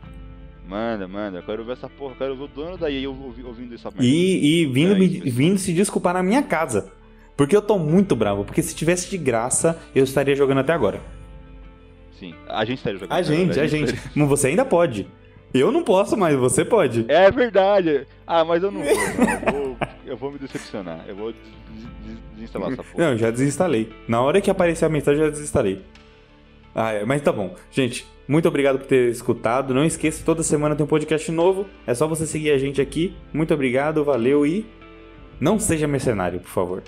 [0.66, 3.74] Manda, manda, eu quero ver essa porra, eu quero ver o dono da EA ouvindo
[3.74, 4.06] essa merda.
[4.06, 6.90] E, e vindo, é, me, vindo se desculpar na minha casa.
[7.36, 10.98] Porque eu tô muito bravo, porque se tivesse de graça, eu estaria jogando até agora.
[12.18, 13.18] Sim, a gente estaria jogando.
[13.18, 13.94] A gente, a gente.
[14.14, 15.06] Mas você ainda pode.
[15.60, 17.04] Eu não posso, mas você pode.
[17.08, 18.06] É verdade.
[18.26, 18.90] Ah, mas eu não vou.
[18.92, 19.76] eu, vou
[20.06, 21.04] eu vou me decepcionar.
[21.06, 21.32] Eu vou
[22.34, 23.10] desinstalar essa porra.
[23.10, 23.92] Não, já desinstalei.
[24.08, 25.82] Na hora que aparecer a mensagem, eu já desinstalei.
[26.74, 27.54] Ah, é, mas tá bom.
[27.70, 29.72] Gente, muito obrigado por ter escutado.
[29.72, 31.66] Não esqueça, toda semana tem um podcast novo.
[31.86, 33.16] É só você seguir a gente aqui.
[33.32, 34.66] Muito obrigado, valeu e
[35.40, 36.82] não seja mercenário, por favor.